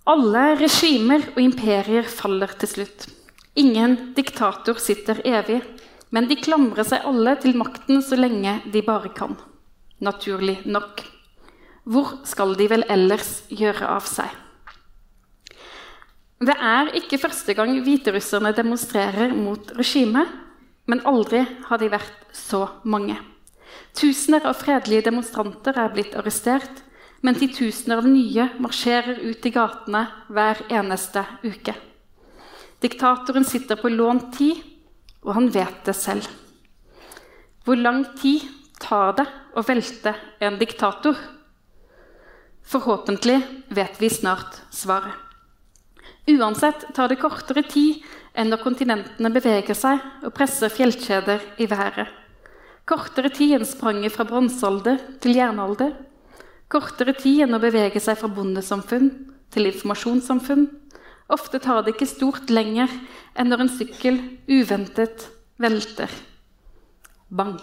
Alle 0.08 0.46
regimer 0.60 1.26
og 1.36 1.42
imperier 1.44 2.08
faller 2.08 2.54
til 2.62 2.72
slutt. 2.72 3.08
Ingen 3.60 4.14
diktator 4.16 4.80
sitter 4.80 5.20
evig. 5.28 5.62
Men 6.10 6.26
de 6.30 6.40
klamrer 6.42 6.88
seg 6.88 7.06
alle 7.06 7.36
til 7.42 7.58
makten 7.60 8.02
så 8.02 8.18
lenge 8.18 8.56
de 8.74 8.82
bare 8.86 9.12
kan. 9.14 9.36
Naturlig 10.02 10.60
nok. 10.66 11.04
Hvor 11.90 12.16
skal 12.26 12.56
de 12.58 12.70
vel 12.72 12.86
ellers 12.90 13.44
gjøre 13.54 13.90
av 13.90 14.08
seg? 14.10 14.30
Det 16.40 16.56
er 16.56 16.94
ikke 16.96 17.20
første 17.20 17.54
gang 17.54 17.74
hviterusserne 17.84 18.54
demonstrerer 18.56 19.34
mot 19.36 19.74
regimet, 19.76 20.30
men 20.88 21.04
aldri 21.06 21.44
har 21.68 21.82
de 21.82 21.90
vært 21.92 22.30
så 22.34 22.64
mange. 22.88 23.18
Tusener 23.94 24.48
av 24.48 24.56
fredelige 24.58 25.10
demonstranter 25.10 25.78
er 25.78 25.92
blitt 25.94 26.16
arrestert, 26.18 26.82
men 27.22 27.36
titusener 27.36 28.00
av 28.00 28.08
nye 28.08 28.50
marsjerer 28.64 29.20
ut 29.24 29.46
i 29.46 29.52
gatene 29.54 30.06
hver 30.30 30.62
eneste 30.72 31.26
uke. 31.44 31.76
Diktatoren 32.80 33.46
sitter 33.46 33.76
på 33.76 33.92
lånt 33.92 34.32
tid, 34.38 34.62
og 35.26 35.34
han 35.36 35.50
vet 35.52 35.82
det 35.86 35.96
selv. 36.00 36.30
Hvor 37.66 37.76
lang 37.76 38.06
tid 38.20 38.46
tar 38.80 39.18
det 39.20 39.26
å 39.54 39.64
velte 39.68 40.16
en 40.40 40.56
diktator? 40.62 41.18
Forhåpentlig 42.70 43.42
vet 43.76 44.00
vi 44.00 44.10
snart 44.10 44.62
svaret. 44.72 45.18
Uansett 46.30 46.86
tar 46.94 47.10
det 47.10 47.20
kortere 47.20 47.64
tid 47.66 48.04
enn 48.38 48.52
når 48.52 48.62
kontinentene 48.62 49.32
beveger 49.34 49.76
seg 49.76 50.04
og 50.24 50.34
presser 50.38 50.72
fjellkjeder 50.72 51.44
i 51.60 51.68
været. 51.68 52.08
Kortere 52.90 53.32
tid 53.34 53.58
enn 53.58 53.68
spranget 53.68 54.14
fra 54.14 54.26
bronsealder 54.30 55.02
til 55.22 55.38
jernalder. 55.38 55.96
Kortere 56.70 57.16
tid 57.18 57.48
enn 57.48 57.58
å 57.58 57.62
bevege 57.62 58.02
seg 58.04 58.20
fra 58.20 58.30
bondesamfunn 58.30 59.10
til 59.50 59.70
informasjonssamfunn 59.72 60.68
Ofte 61.30 61.60
tar 61.62 61.84
det 61.86 61.94
ikke 61.94 62.10
stort 62.10 62.50
lenger 62.50 62.90
enn 63.38 63.52
når 63.52 63.66
en 63.66 63.72
sykkel 63.76 64.18
uventet 64.50 65.28
velter. 65.62 66.10
Bang. 67.30 67.60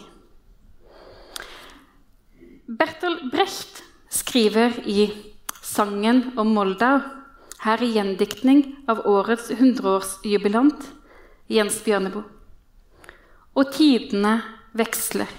Bertolt 2.66 3.24
Brecht 3.32 3.82
skriver 4.10 4.78
i 4.86 5.10
'Sangen 5.62 6.38
om 6.38 6.54
Moldau', 6.54 7.02
her 7.66 7.82
i 7.82 7.90
gjendiktning 7.96 8.76
av 8.86 9.02
årets 9.06 9.50
hundreårsjubilant 9.50 10.86
Jens 11.50 11.82
Bjørneboe. 11.82 12.22
Og 13.56 13.72
tidene 13.72 14.42
veksler. 14.74 15.30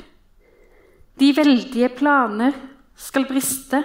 De 1.16 1.32
veldige 1.32 1.90
planer 1.96 2.54
skal 2.98 3.28
briste 3.30 3.84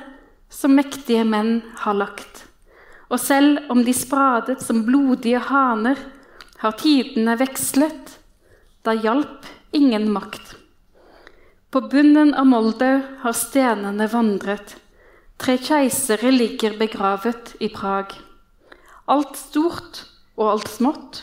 som 0.52 0.74
mektige 0.76 1.24
menn 1.28 1.60
har 1.84 1.96
lagt. 1.96 2.46
Og 3.12 3.20
selv 3.20 3.70
om 3.72 3.82
de 3.84 3.92
spradet 3.96 4.62
som 4.64 4.84
blodige 4.86 5.40
haner, 5.50 5.98
har 6.62 6.76
tidene 6.78 7.34
vekslet, 7.40 8.16
da 8.86 8.94
hjalp 8.94 9.48
ingen 9.74 10.08
makt. 10.14 10.54
På 11.72 11.80
bunnen 11.90 12.34
av 12.38 12.46
Moldau 12.46 13.00
har 13.22 13.34
stenene 13.36 14.06
vandret, 14.12 14.76
tre 15.40 15.56
keisere 15.58 16.30
ligger 16.30 16.76
begravet 16.78 17.54
i 17.60 17.70
Prag. 17.72 18.14
Alt 19.10 19.36
stort 19.40 20.04
og 20.36 20.50
alt 20.54 20.70
smått 20.70 21.22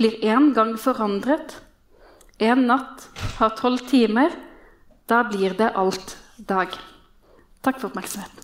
blir 0.00 0.16
en 0.32 0.52
gang 0.56 0.76
forandret. 0.80 1.58
En 2.38 2.64
natt 2.70 3.08
har 3.38 3.56
tolv 3.58 3.82
timer, 3.90 4.32
da 5.10 5.24
blir 5.26 5.58
det 5.58 5.74
alt 5.74 6.16
dag. 6.38 6.72
Takk 7.60 7.80
for 7.80 7.86
oppmerksomheten. 7.88 8.37